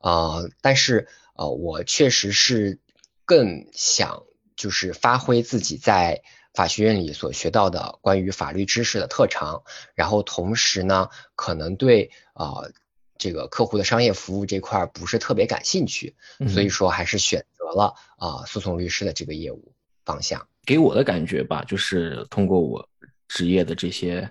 [0.00, 2.80] 呃，但是呃我确实是
[3.26, 4.22] 更想
[4.56, 6.22] 就是发挥自己在。
[6.54, 9.62] 法学院里所学到的关于法律知识的特长，
[9.94, 12.72] 然后同时呢，可能对呃
[13.16, 16.16] 这个客户的商业服务这块不是特别感兴趣，
[16.48, 19.72] 所以说还是选择了啊诉讼律师的这个业务
[20.04, 20.48] 方向。
[20.64, 22.88] 给我的感觉吧，就是通过我
[23.28, 24.30] 职业的这些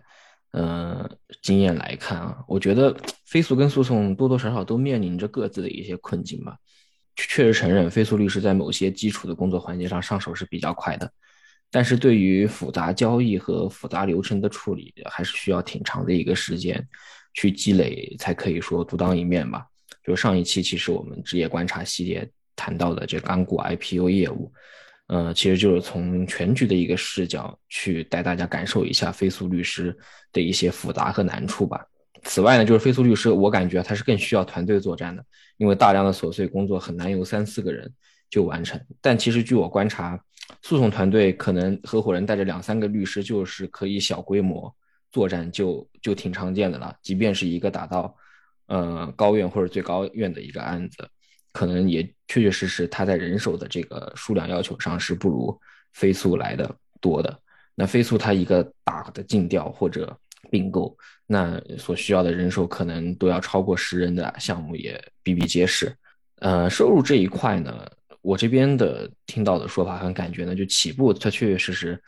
[0.52, 1.10] 呃
[1.42, 2.96] 经验来看啊，我觉得
[3.26, 6.58] 非诉跟诉讼多多少少都面临着各自的一些困境吧。
[7.16, 11.12] 确实承认，非诉律师在某些基础的工作环节上上手是比较快的。
[11.70, 16.86] 但是对于复杂交易和复杂流程的处理，还是需要挺长的一个时间
[17.34, 19.66] 去积累，才可以说独当一面吧。
[20.04, 24.52] 就上一期其实我们职业观察系列谈到的这港股 IPO 业务，
[25.08, 29.96] 呃，其实就是从全局的一个视角去带大家感受一下飞速律师
[30.32, 31.86] 的一些复杂和难处吧。
[32.24, 35.24] 此外呢，就是飞速律师，我感觉他是更需要团队作战的，
[35.58, 37.92] 因为大量的琐碎工作很难由三四个人
[38.30, 38.82] 就完成。
[39.02, 40.20] 但其实据我观察，
[40.62, 44.74] 诉讼团队可能合伙人带着两三个律师，就是可以小规模
[45.12, 46.96] 作战，就就挺常见的了。
[47.02, 48.16] 即便是一个打到
[48.68, 51.08] 呃高院或者最高院的一个案子，
[51.52, 55.58] 可能也确确实实他在人手的这个数量要求上是不如
[55.94, 57.40] 飞速来的多的。
[57.76, 60.18] 那飞速它一个大的竞调或者
[60.50, 65.96] 并购，那所需要的人手可能都要超过十人的项目也比比皆是。
[66.38, 67.88] 呃，收入这一块呢？
[68.28, 72.04] 我这边的听到的说法和感觉呢，就起步它确确实实，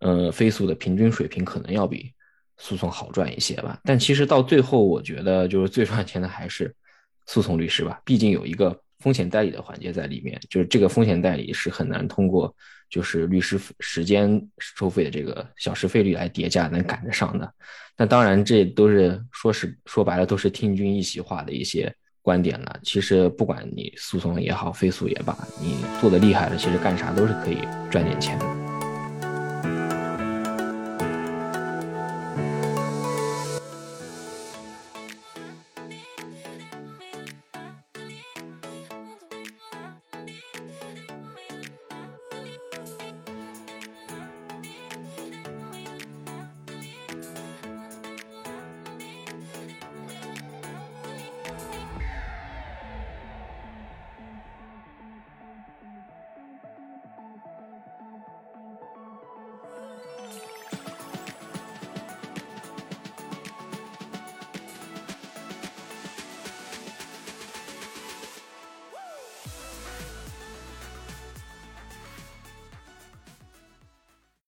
[0.00, 2.12] 呃，飞速的平均水平可能要比
[2.58, 3.80] 诉讼好赚一些吧。
[3.82, 6.74] 但其实到最后，我觉得就是最赚钱的还是
[7.26, 12.54] 诉讼律师吧，毕竟有一个风险代理的环节在里面，就是这个风险代理是很难通过
[12.90, 17.50] 就是律师时间收费的这个小时费率来叠加能赶得上的。
[17.96, 21.90] 那当然，这都是说是说白了都是听君一席话的一些。
[22.22, 27.58] 观点了，其实不管你诉讼也好，非诉也罢，你做的厉害了，其实干啥都是可以
[27.90, 28.61] 赚点钱的。